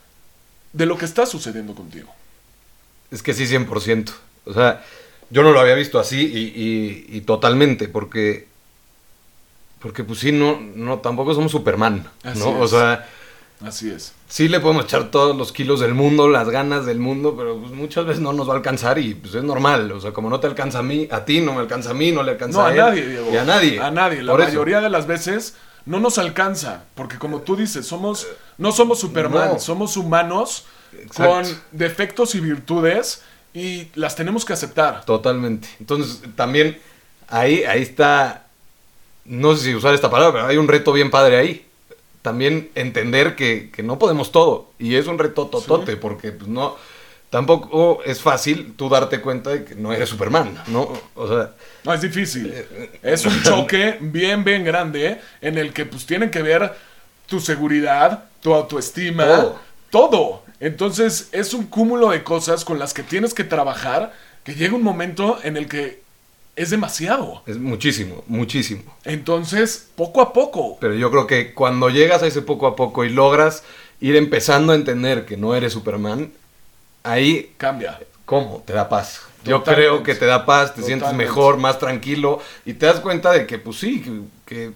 de 0.73 0.86
lo 0.86 0.97
que 0.97 1.06
está 1.06 1.25
sucediendo 1.25 1.73
contigo. 1.75 2.13
Es 3.12 3.23
que 3.23 3.34
sí, 3.34 3.45
100%. 3.47 4.12
O 4.45 4.54
sea, 4.54 4.84
yo 5.30 5.43
no 5.43 5.52
lo 5.52 5.60
había 5.60 5.75
visto 5.75 5.99
así 5.99 6.21
y, 6.21 6.39
y- 6.62 7.17
y 7.17 7.21
totalmente, 7.21 7.88
porque... 7.88 8.47
Porque 9.80 10.04
pues 10.04 10.19
sí, 10.19 10.32
no, 10.32 10.60
no, 10.60 10.99
tampoco 10.99 11.34
somos 11.34 11.52
Superman, 11.52 12.06
Así 12.23 12.39
¿no? 12.39 12.49
O 12.60 12.65
es. 12.65 12.71
sea, 12.71 13.08
Así 13.65 13.89
es. 13.89 14.13
sí 14.30 14.48
le 14.48 14.62
podemos 14.62 14.86
echar 14.86 15.12
todos 15.12 15.36
los 15.36 15.52
kilos 15.52 15.82
del 15.82 15.93
mundo, 15.93 16.30
las 16.30 16.50
ganas 16.50 16.86
del 16.86 17.00
mundo, 17.00 17.36
pero 17.38 17.58
pues, 17.58 17.74
muchas 17.74 18.06
veces 18.06 18.22
no 18.22 18.32
nos 18.32 18.48
va 18.48 18.54
a 18.54 18.56
alcanzar 18.58 18.98
y 19.00 19.15
pues 19.15 19.36
es 19.36 19.43
normal. 19.43 19.91
O 19.91 20.00
sea, 20.00 20.12
como 20.13 20.30
no 20.30 20.39
te 20.39 20.48
alcanza 20.48 20.80
a 20.80 20.84
mí, 20.84 21.08
a 21.12 21.26
ti 21.26 21.41
no 21.41 21.54
me 21.54 21.60
alcanza 21.60 21.89
a 21.91 21.93
mí, 21.93 22.12
no 22.13 22.24
le 22.24 22.32
alcanza 22.32 22.60
No, 22.60 22.65
a 22.67 22.72
él, 22.72 22.78
nadie, 22.78 23.06
Diego. 23.08 23.30
Y 23.34 23.36
a 23.38 23.43
nadie. 23.43 23.80
A 23.82 23.91
nadie. 23.91 24.24
La 24.24 24.32
Por 24.32 24.41
eso. 24.41 24.50
mayoría 24.50 24.80
de 24.80 24.89
las 24.89 25.08
veces 25.08 25.56
no 25.86 26.00
nos 26.00 26.17
alcanza. 26.17 26.86
Porque 26.95 27.17
como 27.17 27.41
tú 27.41 27.58
dices, 27.58 27.86
somos, 27.86 28.28
no 28.58 28.72
somos 28.72 29.00
Superman, 29.00 29.50
No. 29.54 29.60
somos 29.60 29.98
humanos 29.98 30.65
Exacto. 30.93 31.24
con 31.34 31.45
defectos 31.74 32.36
y 32.36 32.39
virtudes 32.39 33.24
y 33.54 33.88
las 33.95 34.15
tenemos 34.15 34.45
que 34.45 34.54
aceptar. 34.54 35.04
Totalmente. 35.04 35.67
Entonces, 35.82 36.22
también 36.36 36.80
ahí, 37.28 37.63
ahí 37.65 37.82
está, 37.82 38.45
no 39.26 39.54
sé 39.58 39.65
si 39.65 39.76
usar 39.76 39.93
esta 39.93 40.10
palabra, 40.10 40.32
pero 40.34 40.48
hay 40.48 40.56
un 40.58 40.67
reto 40.69 40.93
bien 40.93 41.10
padre 41.12 41.38
ahí. 41.38 41.65
También 42.21 42.69
entender 42.75 43.36
que, 43.36 43.69
que 43.71 43.82
no 43.84 43.97
podemos 43.97 44.32
todo. 44.32 44.71
Y 44.77 44.95
es 44.95 45.08
un 45.08 45.17
reto 45.19 45.47
totote, 45.47 45.95
porque 45.97 46.32
pues, 46.34 46.49
no, 46.49 46.75
tampoco 47.29 48.01
es 48.03 48.21
fácil 48.21 48.73
tú 48.75 48.89
darte 48.89 49.21
cuenta 49.21 49.51
de 49.51 49.63
que 49.65 49.75
no 49.75 49.93
eres 49.93 50.10
Superman, 50.10 50.62
¿no? 50.67 50.91
O 51.15 51.27
sea, 51.27 51.51
No, 51.84 51.93
es 51.93 52.01
difícil. 52.01 52.53
Es 53.03 53.25
un 53.25 53.41
choque 53.43 53.97
bien, 54.01 54.43
bien 54.43 54.63
grande 54.63 55.21
en 55.41 55.58
el 55.58 55.71
que 55.73 55.86
pues 55.86 56.05
tienen 56.05 56.29
que 56.32 56.41
ver 56.41 56.73
tu 57.27 57.39
seguridad, 57.39 58.25
tu 58.41 58.53
autoestima, 58.53 59.25
Todo. 59.25 59.60
todo. 59.89 60.43
Entonces 60.60 61.29
es 61.32 61.53
un 61.53 61.67
cúmulo 61.67 62.10
de 62.10 62.23
cosas 62.23 62.65
con 62.65 62.79
las 62.79 62.93
que 62.93 63.03
tienes 63.03 63.34
que 63.34 63.43
trabajar 63.45 64.13
que 64.43 64.55
llega 64.55 64.75
un 64.75 64.84
momento 64.84 65.39
en 65.43 65.55
el 65.55 65.69
que 65.69 66.01
es 66.60 66.72
demasiado. 66.72 67.41
es 67.45 67.58
muchísimo, 67.58 68.22
muchísimo. 68.28 68.84
Entonces, 69.06 69.88
poco 69.95 70.19
a 70.19 70.34
poco. 70.34 70.78
Pero 70.82 70.93
yo 70.93 71.10
creo 71.10 71.26
que 71.26 71.54
cuando 71.54 71.89
llegas 71.89 72.22
a 72.22 72.28
ese 72.28 72.41
poco 72.41 72.67
a 72.67 72.76
poco 72.76 73.06
y 73.06 73.10
logras 73.10 73.63
ir 74.02 74.17
empezando 74.17 74.74
a 74.74 74.76
entender 74.76 75.26
que 75.26 75.38
no 75.38 75.56
eres 75.56 75.72
Superman, 75.72 76.34
ahí 77.04 77.54
Cambia. 77.56 77.98
¿Cómo? 78.26 78.62
Te 78.65 78.74
da 78.74 78.89
paz. 78.89 79.22
Yo 79.45 79.63
creo 79.63 80.04
que 80.04 80.15
te 80.15 80.26
da 80.26 80.45
paz, 80.45 80.76
te 80.76 80.84
sientes 80.84 81.13
mejor, 81.13 81.56
más 81.56 81.80
tranquilo 81.80 82.41
y 82.65 82.74
te 82.74 82.88
das 82.88 83.00
cuenta 83.00 83.32
de 83.32 83.48
que, 83.48 83.58
pues 83.58 83.78
sí, 83.78 84.02
que, 84.02 84.19
que 84.45 84.74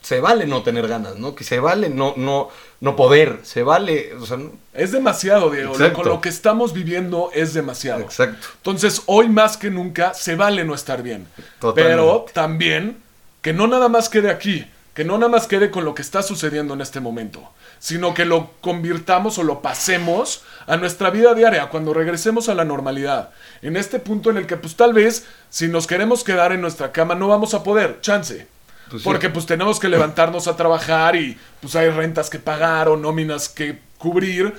se 0.00 0.20
vale 0.20 0.46
no 0.46 0.62
tener 0.62 0.88
ganas, 0.88 1.16
¿no? 1.16 1.34
Que 1.34 1.44
se 1.44 1.60
vale 1.60 1.90
no, 1.90 2.14
no, 2.16 2.48
no 2.80 2.94
poder, 2.96 3.40
se 3.42 3.62
vale, 3.62 4.14
o 4.14 4.24
sea, 4.26 4.36
no- 4.36 4.52
Es 4.72 4.92
demasiado, 4.92 5.50
Diego. 5.50 5.70
Lo- 5.70 5.74
Exacto. 5.74 5.96
Con 6.02 6.08
lo 6.08 6.20
que 6.20 6.28
estamos 6.28 6.72
viviendo 6.72 7.30
es 7.34 7.52
demasiado. 7.54 8.00
exacto. 8.02 8.46
Entonces, 8.58 9.02
hoy 9.06 9.28
más 9.28 9.56
que 9.56 9.70
nunca 9.70 10.14
se 10.14 10.36
vale 10.36 10.64
no 10.64 10.74
estar 10.74 11.02
bien. 11.02 11.26
Totalmente. 11.58 11.96
Pero 11.96 12.26
también 12.32 12.98
que 13.42 13.52
no 13.52 13.66
nada 13.66 13.88
más 13.88 14.08
quede 14.08 14.30
aquí, 14.30 14.64
que 14.94 15.04
no 15.04 15.18
nada 15.18 15.30
más 15.30 15.46
quede 15.46 15.70
con 15.70 15.84
lo 15.84 15.94
que 15.94 16.02
está 16.02 16.22
sucediendo 16.22 16.74
en 16.74 16.80
este 16.80 17.00
momento, 17.00 17.50
sino 17.80 18.14
que 18.14 18.24
lo 18.24 18.50
convirtamos 18.60 19.38
o 19.38 19.42
lo 19.44 19.60
pasemos 19.62 20.42
a 20.66 20.76
nuestra 20.76 21.10
vida 21.10 21.34
diaria 21.34 21.68
cuando 21.70 21.94
regresemos 21.94 22.48
a 22.48 22.54
la 22.54 22.64
normalidad. 22.64 23.30
En 23.62 23.76
este 23.76 23.98
punto 24.00 24.30
en 24.30 24.36
el 24.36 24.46
que 24.46 24.56
pues 24.56 24.74
tal 24.76 24.92
vez 24.92 25.24
si 25.50 25.68
nos 25.68 25.86
queremos 25.86 26.24
quedar 26.24 26.52
en 26.52 26.60
nuestra 26.60 26.90
cama 26.92 27.14
no 27.14 27.28
vamos 27.28 27.54
a 27.54 27.62
poder, 27.62 28.00
chance. 28.00 28.46
Pues 28.90 29.02
sí. 29.02 29.04
Porque 29.08 29.28
pues 29.28 29.46
tenemos 29.46 29.78
que 29.78 29.88
levantarnos 29.88 30.48
a 30.48 30.56
trabajar 30.56 31.16
y 31.16 31.36
pues 31.60 31.76
hay 31.76 31.90
rentas 31.90 32.30
que 32.30 32.38
pagar 32.38 32.88
o 32.88 32.96
nóminas 32.96 33.48
que 33.48 33.78
cubrir, 33.98 34.54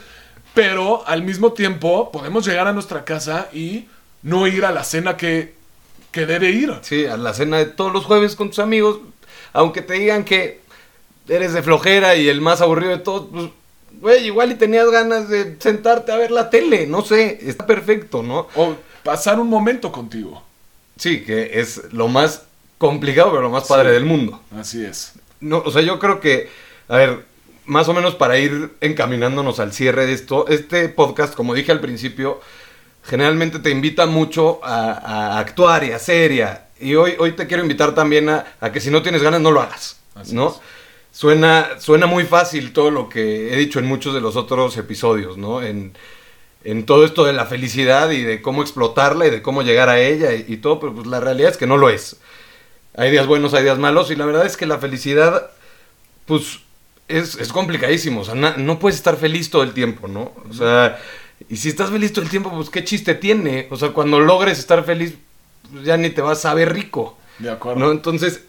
pero 0.53 1.07
al 1.07 1.23
mismo 1.23 1.53
tiempo 1.53 2.11
podemos 2.11 2.45
llegar 2.45 2.67
a 2.67 2.73
nuestra 2.73 3.05
casa 3.05 3.49
y 3.53 3.87
no 4.21 4.47
ir 4.47 4.65
a 4.65 4.71
la 4.71 4.83
cena 4.83 5.17
que, 5.17 5.53
que 6.11 6.25
debe 6.25 6.51
ir. 6.51 6.73
Sí, 6.81 7.05
a 7.05 7.17
la 7.17 7.33
cena 7.33 7.57
de 7.57 7.65
todos 7.65 7.93
los 7.93 8.05
jueves 8.05 8.35
con 8.35 8.49
tus 8.49 8.59
amigos, 8.59 8.99
aunque 9.53 9.81
te 9.81 9.93
digan 9.93 10.23
que 10.23 10.61
eres 11.27 11.53
de 11.53 11.63
flojera 11.63 12.15
y 12.15 12.27
el 12.27 12.41
más 12.41 12.61
aburrido 12.61 12.91
de 12.91 12.99
todos, 12.99 13.27
pues, 13.31 13.49
güey, 14.01 14.25
igual 14.25 14.51
y 14.51 14.55
tenías 14.55 14.89
ganas 14.89 15.29
de 15.29 15.57
sentarte 15.59 16.11
a 16.11 16.17
ver 16.17 16.31
la 16.31 16.49
tele, 16.49 16.87
no 16.87 17.03
sé, 17.03 17.39
está 17.41 17.65
perfecto, 17.65 18.23
¿no? 18.23 18.47
O 18.55 18.75
pasar 19.03 19.39
un 19.39 19.49
momento 19.49 19.91
contigo. 19.91 20.43
Sí, 20.97 21.23
que 21.23 21.59
es 21.59 21.93
lo 21.93 22.07
más 22.07 22.43
complicado, 22.79 23.29
pero 23.29 23.43
lo 23.43 23.49
más 23.51 23.67
padre 23.67 23.89
Sí. 23.89 23.93
del 23.93 24.05
mundo. 24.05 24.41
Así 24.57 24.83
es. 24.83 25.13
No, 25.41 25.59
o 25.63 25.69
sea, 25.71 25.83
yo 25.83 25.99
creo 25.99 26.19
que, 26.19 26.49
a 26.87 26.97
ver, 26.97 27.25
más 27.65 27.87
o 27.87 27.93
menos 27.93 28.15
para 28.15 28.39
ir 28.39 28.71
encaminándonos 28.81 29.59
al 29.59 29.71
cierre 29.73 30.07
de 30.07 30.13
esto, 30.13 30.47
este 30.47 30.89
podcast, 30.89 31.35
como 31.35 31.53
dije 31.53 31.71
al 31.71 31.79
principio, 31.81 32.41
generalmente 33.03 33.59
te 33.59 33.69
invita 33.69 34.07
mucho 34.07 34.59
a, 34.63 34.91
a 35.35 35.39
actuar 35.39 35.83
y 35.83 35.91
a 35.91 35.97
hacer 35.97 36.31
y, 36.31 36.41
a- 36.41 36.67
y 36.79 36.95
hoy, 36.95 37.13
hoy 37.19 37.33
te 37.33 37.45
quiero 37.47 37.61
invitar 37.63 37.93
también 37.93 38.27
a, 38.29 38.45
a 38.59 38.71
que 38.71 38.79
si 38.81 38.89
no 38.89 39.01
tienes 39.03 39.21
ganas 39.21 39.41
no 39.41 39.51
lo 39.51 39.61
hagas, 39.61 39.99
Así 40.15 40.33
¿no? 40.35 40.49
es. 40.49 40.55
Suena, 41.11 41.79
suena 41.79 42.05
muy 42.05 42.23
fácil 42.23 42.71
todo 42.71 42.91
lo 42.91 43.09
que 43.09 43.53
he 43.53 43.57
dicho 43.57 43.79
en 43.79 43.85
muchos 43.85 44.13
de 44.13 44.21
los 44.21 44.35
otros 44.35 44.77
episodios, 44.77 45.37
¿no? 45.37 45.61
En, 45.61 45.93
en 46.63 46.85
todo 46.85 47.03
esto 47.05 47.23
de 47.25 47.33
la 47.33 47.45
felicidad 47.45 48.11
y 48.11 48.21
de 48.23 48.41
cómo 48.41 48.61
explotarla 48.61 49.25
y 49.27 49.29
de 49.29 49.41
cómo 49.41 49.61
llegar 49.63 49.89
a 49.89 49.99
ella 49.99 50.33
y, 50.33 50.45
y 50.47 50.57
todo, 50.57 50.79
pero 50.79 50.93
pues 50.93 51.07
la 51.07 51.19
realidad 51.19 51.51
es 51.51 51.57
que 51.57 51.67
no 51.67 51.77
lo 51.77 51.89
es. 51.89 52.17
Hay 52.99 53.11
días 53.11 53.27
buenos, 53.27 53.53
hay 53.53 53.63
días 53.63 53.77
malos 53.77 54.11
y 54.11 54.15
la 54.17 54.25
verdad 54.25 54.45
es 54.45 54.57
que 54.57 54.65
la 54.65 54.77
felicidad, 54.77 55.51
pues, 56.25 56.59
es, 57.07 57.35
es 57.35 57.53
complicadísimo. 57.53 58.21
O 58.21 58.25
sea, 58.25 58.35
na- 58.35 58.57
no 58.57 58.77
puedes 58.77 58.97
estar 58.97 59.15
feliz 59.15 59.49
todo 59.49 59.63
el 59.63 59.71
tiempo, 59.73 60.09
¿no? 60.09 60.33
O 60.49 60.53
sea, 60.53 60.99
y 61.47 61.55
si 61.55 61.69
estás 61.69 61.91
feliz 61.91 62.11
todo 62.11 62.23
el 62.25 62.29
tiempo, 62.29 62.51
pues, 62.51 62.69
¿qué 62.69 62.83
chiste 62.83 63.15
tiene? 63.15 63.67
O 63.71 63.77
sea, 63.77 63.89
cuando 63.89 64.19
logres 64.19 64.59
estar 64.59 64.83
feliz, 64.83 65.13
pues, 65.71 65.85
ya 65.85 65.95
ni 65.95 66.09
te 66.09 66.21
vas 66.21 66.43
a 66.43 66.53
ver 66.53 66.73
rico, 66.73 67.17
De 67.37 67.49
acuerdo. 67.49 67.79
¿no? 67.79 67.91
Entonces, 67.91 68.43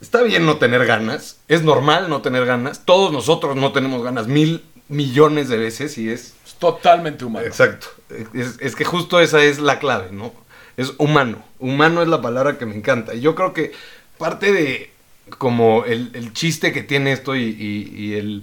está 0.00 0.22
bien 0.22 0.46
no 0.46 0.56
tener 0.56 0.84
ganas, 0.84 1.38
es 1.46 1.62
normal 1.62 2.08
no 2.08 2.22
tener 2.22 2.46
ganas. 2.46 2.84
Todos 2.84 3.12
nosotros 3.12 3.54
no 3.54 3.70
tenemos 3.72 4.02
ganas 4.02 4.26
mil 4.26 4.64
millones 4.88 5.48
de 5.48 5.58
veces 5.58 5.96
y 5.96 6.10
es 6.10 6.34
Es 6.44 6.54
totalmente 6.58 7.24
humano. 7.24 7.46
Exacto. 7.46 7.86
Es, 8.34 8.56
es 8.58 8.74
que 8.74 8.84
justo 8.84 9.20
esa 9.20 9.44
es 9.44 9.60
la 9.60 9.78
clave, 9.78 10.08
¿no? 10.10 10.32
Es 10.80 10.94
humano. 10.98 11.44
Humano 11.58 12.02
es 12.02 12.08
la 12.08 12.20
palabra 12.22 12.58
que 12.58 12.66
me 12.66 12.74
encanta. 12.74 13.14
Y 13.14 13.20
yo 13.20 13.34
creo 13.34 13.52
que 13.52 13.72
parte 14.18 14.52
de 14.52 14.90
como 15.38 15.84
el, 15.84 16.10
el 16.14 16.32
chiste 16.32 16.72
que 16.72 16.82
tiene 16.82 17.12
esto 17.12 17.36
y, 17.36 17.42
y- 17.44 17.92
y 17.96 18.14
el, 18.14 18.42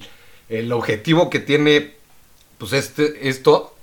el 0.49 0.71
objetivo 0.71 1.29
que 1.29 1.39
tiene 1.39 1.95
pues 2.57 2.73
este, 2.73 3.27
esto, 3.29 3.75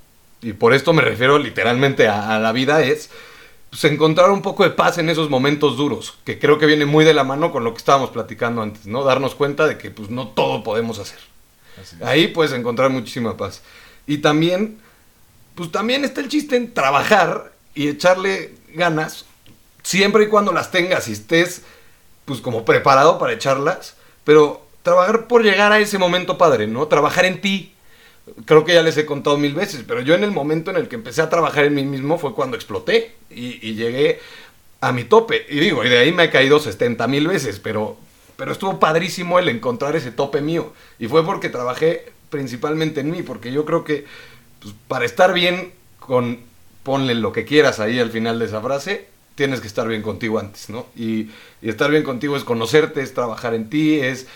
y 0.43 0.53
por 0.53 0.75
esto 0.75 0.93
me 0.93 1.03
refiero 1.03 1.39
literalmente 1.39 2.09
a, 2.09 2.35
a 2.35 2.39
la 2.41 2.53
vida, 2.53 2.83
es 2.83 3.11
pues, 3.71 3.85
encontrar 3.85 4.31
un 4.31 4.43
poco 4.43 4.65
de 4.65 4.71
paz 4.71 4.99
en 4.99 5.09
esos 5.09 5.31
momentos 5.31 5.77
duros, 5.77 6.19
que 6.25 6.39
creo 6.39 6.59
que 6.59 6.67
viene 6.67 6.85
muy 6.85 7.05
de 7.05 7.15
la 7.15 7.25
mano 7.25 7.53
con 7.53 7.65
lo 7.65 7.73
que 7.73 7.79
estábamos 7.79 8.11
platicando 8.11 8.63
antes, 8.63 8.87
¿no? 8.87 9.05
Darnos 9.05 9.35
cuenta 9.35 9.67
de 9.67 9.79
que 9.79 9.91
pues 9.91 10.11
no 10.11 10.29
todo 10.29 10.63
podemos 10.65 10.99
hacer. 10.99 11.19
Ahí 12.03 12.29
puedes 12.29 12.53
encontrar 12.53 12.91
muchísima 12.91 13.37
paz. 13.37 13.63
Y 14.07 14.19
también, 14.19 14.79
pues 15.55 15.71
también 15.73 16.05
está 16.05 16.21
el 16.21 16.29
chiste 16.29 16.57
en 16.57 16.73
trabajar 16.75 17.54
y 17.75 17.89
echarle 17.89 18.55
ganas, 18.73 19.25
siempre 19.83 20.25
y 20.25 20.29
cuando 20.29 20.53
las 20.53 20.71
tengas 20.71 21.09
y 21.09 21.13
estés 21.13 21.63
pues 22.25 22.41
como 22.41 22.65
preparado 22.65 23.19
para 23.19 23.33
echarlas, 23.33 23.97
pero 24.25 24.65
trabajar 24.83 25.27
por 25.27 25.43
llegar 25.43 25.73
a 25.73 25.81
ese 25.81 25.99
momento 25.99 26.39
padre, 26.39 26.67
¿no? 26.67 26.87
Trabajar 26.87 27.25
en 27.25 27.41
ti. 27.41 27.73
Creo 28.47 28.65
que 28.65 28.75
ya 28.75 28.83
les 28.83 28.97
he 28.97 29.05
contado 29.05 29.37
mil 29.37 29.55
veces, 29.55 29.85
pero 29.87 30.01
yo 30.01 30.15
en 30.15 30.25
el 30.25 30.31
momento 30.31 30.71
en 30.71 30.79
el 30.79 30.89
que 30.89 30.95
empecé 30.95 31.21
a 31.21 31.29
trabajar 31.29 31.65
en 31.67 31.75
mí 31.75 31.85
mismo 31.85 32.19
fue 32.19 32.35
cuando 32.35 32.57
exploté 32.57 33.15
y, 33.31 33.67
y 33.67 33.75
llegué 33.75 34.21
a 34.81 34.93
mi 34.93 35.05
tope. 35.05 35.47
Y 35.49 35.61
digo, 35.61 35.85
y 35.85 35.89
de 35.89 35.99
ahí 35.99 36.13
me 36.13 36.25
he 36.25 36.31
caído 36.31 36.59
70 36.59 37.07
mil 37.07 37.27
veces, 37.29 37.61
pero, 37.61 37.97
pero 38.37 38.53
estuvo 38.53 38.79
padrísimo 38.79 39.39
el 39.39 39.49
encontrar 39.49 39.97
ese 39.97 40.11
tope 40.11 40.41
mío. 40.41 40.73
Y 40.99 41.09
fue 41.09 41.25
porque 41.25 41.51
trabajé 41.51 42.13
principalmente 42.31 43.01
en 43.01 43.11
mí, 43.11 43.23
porque 43.23 43.53
yo 43.53 43.65
creo 43.65 43.85
que 43.85 44.07
pues, 44.61 44.75
para 44.89 45.05
estar 45.05 45.33
bien 45.33 45.73
con, 45.99 46.41
ponle 46.85 47.15
lo 47.15 47.33
que 47.33 47.45
quieras 47.45 47.81
ahí 47.81 47.99
al 47.99 48.11
final 48.11 48.39
de 48.39 48.45
esa 48.45 48.61
frase, 48.61 49.09
tienes 49.35 49.61
que 49.61 49.67
estar 49.67 49.89
bien 49.89 50.03
contigo 50.03 50.39
antes, 50.39 50.71
¿no? 50.71 50.87
Y, 50.95 51.31
estar 51.63 51.91
bien 51.91 52.03
contigo 52.03 52.37
es 52.37 52.45
conocerte, 52.45 53.01
es 53.01 53.15
trabajar 53.15 53.55
en 53.55 53.71
ti, 53.71 53.99
es 53.99 54.27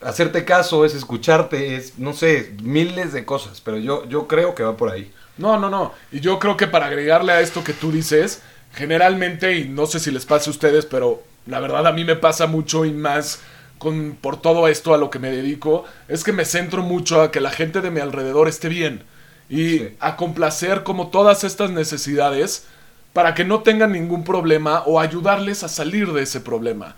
hacerte 0.00 0.44
caso, 0.44 0.84
es 0.84 0.94
escucharte, 0.94 1.74
es, 1.74 1.98
no 1.98 2.12
sé, 2.12 2.54
miles 2.62 3.12
de 3.12 3.24
cosas, 3.24 3.60
pero 3.60 3.76
yo, 3.76 4.08
yo 4.08 4.28
creo 4.28 4.54
que 4.54 4.62
va 4.62 4.76
por 4.76 4.90
ahí. 4.90 5.12
No, 5.36 5.58
no, 5.58 5.68
no. 5.68 5.92
Y 6.12 6.20
yo 6.20 6.38
creo 6.38 6.56
que 6.56 6.68
para 6.68 6.86
agregarle 6.86 7.32
a 7.32 7.40
esto 7.40 7.64
que 7.64 7.72
tú 7.72 7.90
dices, 7.90 8.40
generalmente, 8.72 9.58
y 9.58 9.68
no 9.68 9.86
sé 9.86 9.98
si 9.98 10.12
les 10.12 10.24
pasa 10.24 10.48
a 10.48 10.52
ustedes, 10.52 10.86
pero 10.86 11.24
la 11.46 11.58
verdad 11.58 11.86
a 11.88 11.92
mí 11.92 12.04
me 12.04 12.14
pasa 12.14 12.46
mucho 12.46 12.84
y 12.84 12.92
más 12.92 13.40
con, 13.78 14.16
por 14.20 14.40
todo 14.40 14.68
esto 14.68 14.94
a 14.94 14.98
lo 14.98 15.10
que 15.10 15.18
me 15.18 15.32
dedico, 15.32 15.84
es 16.06 16.22
que 16.22 16.32
me 16.32 16.44
centro 16.44 16.82
mucho 16.82 17.20
a 17.20 17.32
que 17.32 17.40
la 17.40 17.50
gente 17.50 17.80
de 17.80 17.90
mi 17.90 17.98
alrededor 17.98 18.46
esté 18.46 18.68
bien 18.68 19.02
y 19.48 19.78
Sí. 19.78 19.96
a 20.00 20.16
complacer 20.16 20.82
como 20.82 21.08
todas 21.08 21.44
estas 21.44 21.70
necesidades 21.70 22.64
para 23.12 23.34
que 23.34 23.44
no 23.44 23.60
tengan 23.62 23.92
ningún 23.92 24.24
problema 24.24 24.82
o 24.86 25.00
ayudarles 25.00 25.62
a 25.62 25.68
salir 25.68 26.12
de 26.12 26.22
ese 26.22 26.40
problema. 26.40 26.96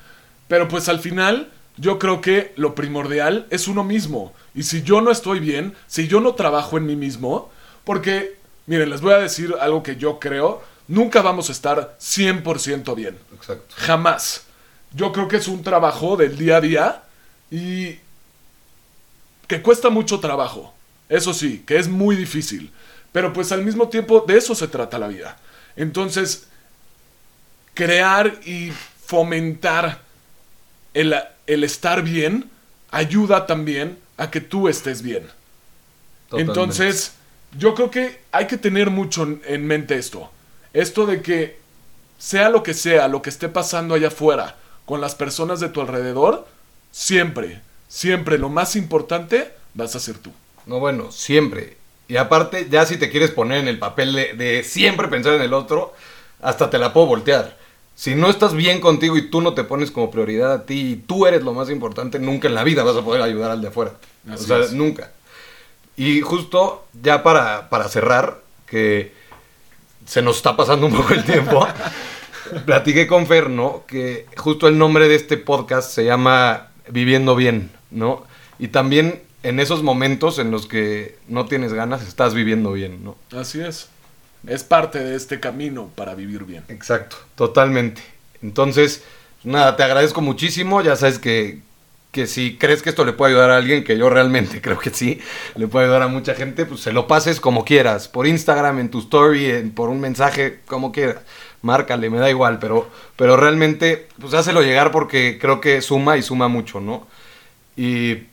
Pero 0.49 0.67
pues 0.69 0.89
al 0.89 0.99
final 1.01 1.51
yo 1.77 1.99
creo 1.99 2.21
que 2.21 2.53
lo 2.57 2.75
primordial 2.75 3.47
es 3.51 3.69
uno 3.69 3.85
mismo. 3.85 4.33
Y 4.55 4.65
si 4.65 4.83
yo 4.83 5.01
no 5.01 5.11
estoy 5.13 5.39
bien, 5.39 5.75
si 5.87 6.09
yo 6.09 6.21
no 6.21 6.35
trabajo 6.35 6.77
en 6.77 6.87
mí 6.87 6.97
mismo, 6.97 7.51
porque, 7.85 8.37
miren, 8.67 8.91
les 8.91 9.01
voy 9.01 9.13
a 9.13 9.19
decir 9.19 9.55
algo 9.61 9.83
que 9.83 9.95
yo 9.97 10.19
creo, 10.19 10.63
nunca 10.89 11.23
vamos 11.23 11.51
a 11.51 11.53
estar 11.53 11.97
100% 12.01 12.95
bien. 12.97 13.17
Exacto. 13.35 13.75
Jamás. 13.77 14.43
Yo 14.93 15.13
creo 15.13 15.29
que 15.29 15.37
es 15.37 15.47
un 15.47 15.63
trabajo 15.63 16.17
del 16.17 16.37
día 16.37 16.57
a 16.57 16.61
día 16.61 17.03
y 17.51 17.97
que 19.47 19.63
cuesta 19.63 19.89
mucho 19.91 20.19
trabajo. 20.19 20.75
Eso 21.09 21.33
sí, 21.35 21.63
que 21.67 21.79
es 21.79 21.89
muy 21.89 22.17
difícil. 22.17 22.73
Pero 23.13 23.33
pues 23.33 23.53
al 23.53 23.65
mismo 23.65 23.89
tiempo 23.89 24.25
de 24.27 24.37
eso 24.39 24.55
se 24.55 24.69
trata 24.69 24.99
la 24.99 25.09
vida. 25.09 25.39
Entonces, 25.77 26.49
crear 27.75 28.41
y 28.45 28.73
fomentar 29.05 30.01
el, 30.95 31.15
el 31.47 31.65
estar 31.65 32.03
bien 32.03 32.51
ayuda 32.91 33.47
también 33.47 33.99
a 34.17 34.31
que 34.31 34.41
tú 34.41 34.69
estés 34.69 35.03
bien. 35.03 35.27
Totalmente. 36.29 36.43
Entonces, 36.61 37.13
yo 37.57 37.75
creo 37.75 37.91
que 37.91 38.21
hay 38.33 38.47
que 38.47 38.59
tener 38.59 38.91
mucho 38.91 39.23
en- 39.23 39.43
en 39.47 39.67
mente 39.67 39.97
esto. 39.97 40.31
Esto 40.73 41.07
de 41.07 41.23
que 41.23 41.59
sea 42.19 42.51
lo 42.51 42.63
que 42.63 42.75
sea, 42.75 43.09
lo 43.09 43.23
que 43.23 43.31
esté 43.31 43.49
pasando 43.49 43.95
allá 43.95 44.09
afuera, 44.09 44.57
con 44.85 45.01
las 45.01 45.15
personas 45.15 45.61
de 45.61 45.69
tu 45.69 45.81
alrededor, 45.81 46.47
siempre, 46.91 47.61
siempre 47.89 48.39
lo 48.39 48.49
más 48.49 48.77
importante 48.77 49.53
vas 49.75 49.95
a 49.97 50.01
ser 50.01 50.19
tú. 50.19 50.33
No, 50.69 50.79
bueno, 50.79 51.11
siempre. 51.11 51.79
Y 52.09 52.17
aparte, 52.17 52.69
ya 52.71 52.85
si 52.85 52.99
te 52.99 53.09
quieres 53.11 53.31
poner 53.31 53.59
en 53.59 53.69
el 53.69 53.79
papel 53.79 54.13
de, 54.13 54.35
de 54.35 54.63
siempre 54.63 55.09
pensar 55.09 55.35
en 55.35 55.43
el 55.43 55.55
otro, 55.55 55.95
hasta 56.43 56.69
te 56.69 56.79
la 56.79 56.93
puedo 56.93 57.07
voltear. 57.07 57.57
Si 57.97 58.15
no 58.15 58.29
estás 58.29 58.55
bien 58.55 58.81
contigo 58.81 59.17
y 59.17 59.31
tú 59.31 59.41
no 59.41 59.55
te 59.55 59.65
pones 59.65 59.91
como 59.91 60.11
prioridad 60.11 60.53
a 60.53 60.67
ti 60.67 60.93
y 60.93 60.97
tú 60.97 61.27
eres 61.27 61.43
lo 61.43 61.55
más 61.55 61.71
importante, 61.71 62.19
nunca 62.19 62.49
en 62.49 62.55
la 62.55 62.65
vida 62.65 62.85
vas 62.85 62.97
a 62.97 63.03
poder 63.03 63.23
ayudar 63.23 63.51
al 63.51 63.63
de 63.63 63.69
afuera. 63.69 63.95
Así 64.31 64.45
o 64.45 64.47
sea, 64.47 64.59
es. 64.59 64.73
nunca. 64.73 65.11
Y 65.97 66.21
justo 66.21 66.87
ya 67.03 67.23
para, 67.23 67.71
para 67.71 67.89
cerrar, 67.89 68.41
que 68.67 69.13
se 70.07 70.23
nos 70.23 70.37
está 70.37 70.55
pasando 70.55 70.87
un 70.87 70.95
poco 70.95 71.15
el 71.15 71.25
tiempo, 71.25 71.67
platiqué 72.67 73.07
con 73.07 73.27
Fer, 73.27 73.49
¿no? 73.49 73.85
Que 73.87 74.27
justo 74.37 74.69
el 74.69 74.77
nombre 74.77 75.09
de 75.09 75.15
este 75.15 75.39
podcast 75.39 75.91
se 75.91 76.05
llama 76.05 76.69
Viviendo 76.89 77.35
Bien, 77.35 77.73
¿no? 77.91 78.27
Y 78.59 78.69
también 78.69 79.23
en 79.43 79.61
esos 79.61 79.83
momentos 79.83 80.39
en 80.39 80.51
los 80.51 80.67
que 80.67 81.17
no 81.29 81.47
tienes 81.47 81.73
ganas, 81.73 82.07
estás 82.07 82.35
viviendo 82.35 82.73
bien, 82.73 83.05
¿no? 83.05 83.17
Así 83.37 83.61
es. 83.61 83.89
Es 84.47 84.65
parte 84.65 84.99
de 85.01 85.17
este 85.17 85.41
camino 85.41 85.91
para 85.95 86.15
vivir 86.15 86.45
bien. 86.45 86.65
Exacto, 86.69 87.17
totalmente. 87.35 88.03
Entonces, 88.43 89.03
nada, 89.45 89.77
te 89.77 89.83
agradezco 89.83 90.21
muchísimo. 90.21 90.81
Ya 90.81 90.95
sabes 90.97 91.19
que, 91.19 91.61
que 92.13 92.27
si 92.27 92.57
crees 92.57 92.83
que 92.83 92.91
esto 92.91 93.05
le 93.05 93.13
puede 93.13 93.33
ayudar 93.33 93.51
a 93.51 93.57
alguien, 93.57 93.85
que 93.85 93.99
yo 93.99 94.09
realmente 94.11 94.61
creo 94.63 94.79
que 94.79 94.91
sí, 94.91 95.21
le 95.57 95.67
puede 95.67 95.87
ayudar 95.87 96.03
a 96.03 96.09
mucha 96.09 96.35
gente, 96.35 96.67
pues 96.67 96.81
se 96.81 96.93
lo 96.93 97.07
pases 97.09 97.41
como 97.41 97.65
quieras. 97.65 98.09
Por 98.09 98.27
Instagram, 98.27 98.79
en 98.79 98.91
tu 98.91 99.01
story, 99.01 99.47
en- 99.47 99.71
por 99.73 99.89
un 99.89 100.01
mensaje, 100.01 100.61
como 100.67 100.93
quieras. 100.93 101.17
Márcale, 101.63 102.09
me 102.09 102.19
da 102.19 102.31
igual, 102.31 102.61
pero, 102.61 102.89
pero 103.17 103.37
realmente, 103.37 104.07
pues 104.21 104.33
hácelo 104.35 104.63
llegar 104.63 104.93
porque 104.93 105.39
creo 105.41 105.61
que 105.61 105.83
suma 105.83 106.17
y 106.17 106.23
suma 106.23 106.47
mucho, 106.47 106.81
¿no? 106.81 107.09
Y 107.77 108.25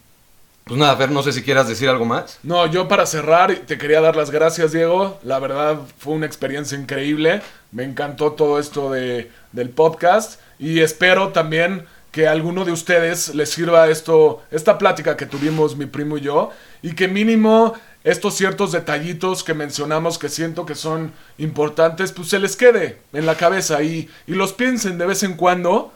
pues 0.66 0.80
nada, 0.80 0.98
Fer, 0.98 1.12
no 1.12 1.22
sé 1.22 1.32
si 1.32 1.44
quieras 1.44 1.68
decir 1.68 1.88
algo 1.88 2.06
más. 2.06 2.40
No, 2.42 2.66
yo 2.66 2.88
para 2.88 3.06
cerrar 3.06 3.56
te 3.68 3.78
quería 3.78 4.02
dar 4.02 4.16
las 4.16 4.32
gracias, 4.32 4.72
Diego. 4.72 5.20
La 5.24 5.38
verdad 5.38 5.78
fue 6.00 6.14
una 6.14 6.26
experiencia 6.26 6.76
increíble. 6.76 7.44
Me 7.72 7.84
encantó 7.84 8.32
todo 8.32 8.60
esto 8.60 8.92
de, 8.92 9.30
del 9.52 9.70
podcast 9.70 10.40
y 10.58 10.80
espero 10.80 11.30
también 11.30 11.86
que 12.12 12.28
a 12.28 12.32
alguno 12.32 12.66
de 12.66 12.72
ustedes 12.72 13.36
les 13.36 13.52
sirva 13.52 13.90
esto, 13.90 14.42
esta 14.50 14.80
plática 14.80 15.16
que 15.16 15.28
tuvimos 15.28 15.76
mi 15.76 15.86
primo 15.86 16.18
y 16.18 16.22
yo 16.22 16.50
y 16.82 16.96
que 16.96 17.08
mínimo 17.08 17.74
estos 18.04 18.36
ciertos 18.36 18.72
detallitos 18.72 19.44
que 19.44 19.54
mencionamos 19.54 20.18
que 20.18 20.30
siento 20.30 20.66
que 20.66 20.76
son 20.76 21.12
importantes, 21.38 22.12
pues 22.12 22.30
se 22.30 22.40
les 22.40 22.56
quede 22.56 23.00
en 23.14 23.26
la 23.26 23.36
cabeza 23.36 23.84
y, 23.84 24.10
y 24.26 24.34
los 24.34 24.54
piensen 24.54 24.98
de 24.98 25.06
vez 25.06 25.22
en 25.24 25.34
cuando 25.36 25.94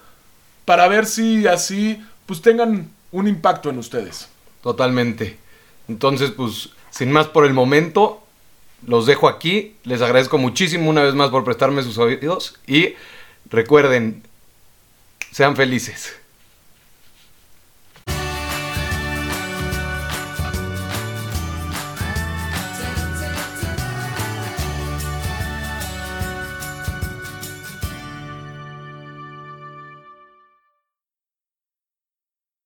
para 0.65 0.87
ver 0.87 1.07
si 1.07 1.47
así 1.47 2.03
pues 2.25 2.41
tengan 2.43 2.91
un 3.11 3.27
impacto 3.27 3.69
en 3.71 3.79
ustedes. 3.79 4.27
Totalmente. 4.61 5.37
Entonces, 5.87 6.31
pues, 6.31 6.69
sin 6.89 7.11
más 7.11 7.27
por 7.27 7.45
el 7.45 7.53
momento, 7.53 8.23
los 8.85 9.05
dejo 9.05 9.27
aquí. 9.27 9.75
Les 9.83 10.01
agradezco 10.01 10.37
muchísimo 10.37 10.89
una 10.89 11.03
vez 11.03 11.15
más 11.15 11.29
por 11.29 11.43
prestarme 11.43 11.83
sus 11.83 11.97
oídos 11.97 12.59
y 12.67 12.95
recuerden, 13.49 14.23
sean 15.31 15.55
felices. 15.55 16.18